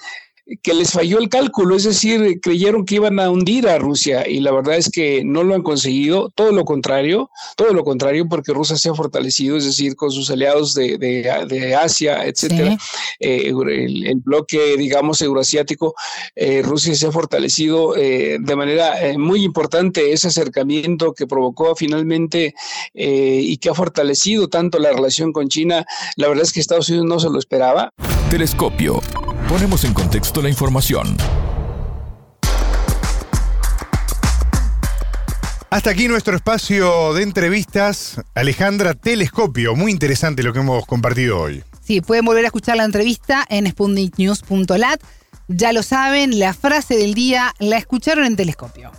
que 0.63 0.75
les 0.75 0.93
falló 0.93 1.19
el 1.19 1.31
cálculo, 1.31 1.77
es 1.77 1.85
decir, 1.85 2.39
creyeron 2.41 2.85
que 2.85 2.97
iban 2.97 3.19
a 3.19 3.31
hundir 3.31 3.67
a 3.67 3.79
Rusia 3.79 4.29
y 4.29 4.41
la 4.41 4.53
verdad 4.53 4.77
es 4.77 4.91
que 4.91 5.23
no 5.25 5.43
lo 5.43 5.55
han 5.55 5.63
conseguido, 5.63 6.31
todo 6.35 6.53
lo 6.53 6.67
contrario, 6.67 7.31
todo 7.57 7.73
lo 7.73 7.83
contrario, 7.83 8.27
porque 8.29 8.53
Rusia 8.53 8.77
se 8.77 8.91
ha 8.91 8.95
fortalecido, 8.95 9.57
es 9.57 9.65
decir, 9.65 9.97
con 9.97 10.11
sus 10.11 10.31
aliados 10.31 10.75
de, 10.75 10.99
de, 10.99 11.75
Asia, 11.75 12.27
etcétera, 12.27 12.77
eh, 13.21 13.49
el, 13.49 14.21
bloque, 14.23 14.77
digamos, 14.77 15.23
euroasiático, 15.23 15.95
eh, 16.35 16.61
Rusia 16.63 16.95
se 16.95 17.07
ha 17.07 17.13
fortalecido 17.13 17.97
eh, 17.97 18.37
de 18.39 18.57
manera 18.57 18.97
muy 19.17 19.45
importante 19.45 20.13
ese 20.13 20.29
acercamiento 20.29 21.15
que 21.15 21.27
provocó 21.27 21.75
finalmente 21.75 22.55
y 22.93 23.57
que 23.57 23.71
ha 23.71 23.75
fortalecido 23.75 24.49
tanto 24.49 24.79
la 24.79 24.93
relación 24.93 25.33
con 25.33 25.49
China, 25.49 25.87
la 26.17 26.29
verdad 26.29 26.45
es 26.45 26.53
que 26.53 26.61
Estados 26.61 26.89
Unidos 26.91 27.07
no 27.07 27.19
se 27.19 27.31
lo 27.31 27.39
esperaba. 27.39 27.93
Telescopio 28.35 29.01
Ponemos 29.49 29.85
en 29.85 29.94
contexto 29.94 30.42
la 30.42 30.49
información. 30.49 31.16
Hasta 35.70 35.90
aquí 35.90 36.09
nuestro 36.09 36.35
espacio 36.35 37.14
de 37.14 37.23
entrevistas. 37.23 38.20
Alejandra 38.35 38.94
Telescopio, 38.94 39.77
muy 39.77 39.92
interesante 39.92 40.42
lo 40.42 40.53
que 40.53 40.59
hemos 40.59 40.85
compartido 40.85 41.38
hoy. 41.38 41.62
Sí, 41.81 42.01
pueden 42.01 42.25
volver 42.25 42.42
a 42.42 42.49
escuchar 42.49 42.77
la 42.77 42.83
entrevista 42.83 43.47
en 43.49 43.70
spundiknews.lat. 43.70 45.01
Ya 45.47 45.73
lo 45.73 45.85
saben, 45.85 46.40
la 46.40 46.55
frase 46.55 46.97
del 46.97 47.14
día 47.14 47.55
la 47.61 47.77
escucharon 47.77 48.25
en 48.25 48.35
Telescopio. 48.35 48.90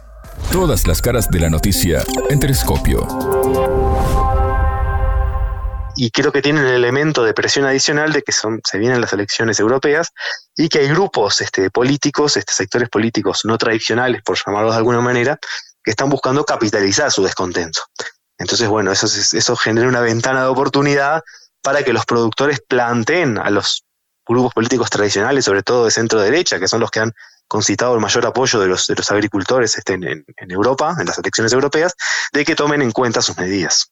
Todas 0.49 0.87
las 0.87 1.01
caras 1.01 1.29
de 1.29 1.41
la 1.41 1.49
noticia 1.49 2.05
en 2.29 2.39
Telescopio. 2.39 3.05
Y 5.95 6.11
creo 6.11 6.31
que 6.31 6.41
tienen 6.41 6.65
el 6.65 6.73
elemento 6.73 7.23
de 7.23 7.33
presión 7.33 7.65
adicional 7.65 8.11
de 8.11 8.21
que 8.21 8.31
son, 8.31 8.59
se 8.65 8.77
vienen 8.77 8.99
las 8.99 9.13
elecciones 9.13 9.59
europeas 9.59 10.11
y 10.55 10.67
que 10.67 10.79
hay 10.79 10.89
grupos 10.89 11.41
este, 11.41 11.69
políticos, 11.69 12.35
este, 12.35 12.51
sectores 12.51 12.89
políticos 12.89 13.41
no 13.45 13.57
tradicionales, 13.57 14.21
por 14.23 14.37
llamarlos 14.37 14.73
de 14.73 14.77
alguna 14.77 14.99
manera, 14.99 15.39
que 15.83 15.91
están 15.91 16.09
buscando 16.09 16.43
capitalizar 16.43 17.11
su 17.11 17.23
descontento. 17.23 17.81
Entonces, 18.37 18.67
bueno, 18.67 18.91
eso, 18.91 19.07
eso 19.07 19.55
genera 19.55 19.87
una 19.87 20.01
ventana 20.01 20.41
de 20.41 20.47
oportunidad 20.47 21.23
para 21.61 21.83
que 21.83 21.93
los 21.93 22.05
productores 22.05 22.61
planteen 22.67 23.37
a 23.37 23.49
los 23.49 23.85
grupos 24.27 24.53
políticos 24.53 24.89
tradicionales, 24.89 25.45
sobre 25.45 25.63
todo 25.63 25.85
de 25.85 25.91
centro 25.91 26.19
derecha, 26.19 26.59
que 26.59 26.67
son 26.67 26.81
los 26.81 26.91
que 26.91 26.99
han 26.99 27.13
concitado 27.47 27.93
el 27.93 28.01
mayor 28.01 28.25
apoyo 28.25 28.59
de 28.59 28.67
los, 28.67 28.87
de 28.87 28.95
los 28.95 29.09
agricultores 29.11 29.77
este, 29.77 29.93
en, 29.93 30.03
en 30.03 30.51
Europa, 30.51 30.95
en 30.99 31.05
las 31.05 31.17
elecciones 31.19 31.53
europeas, 31.53 31.93
de 32.33 32.43
que 32.43 32.55
tomen 32.55 32.81
en 32.81 32.91
cuenta 32.91 33.21
sus 33.21 33.37
medidas. 33.37 33.91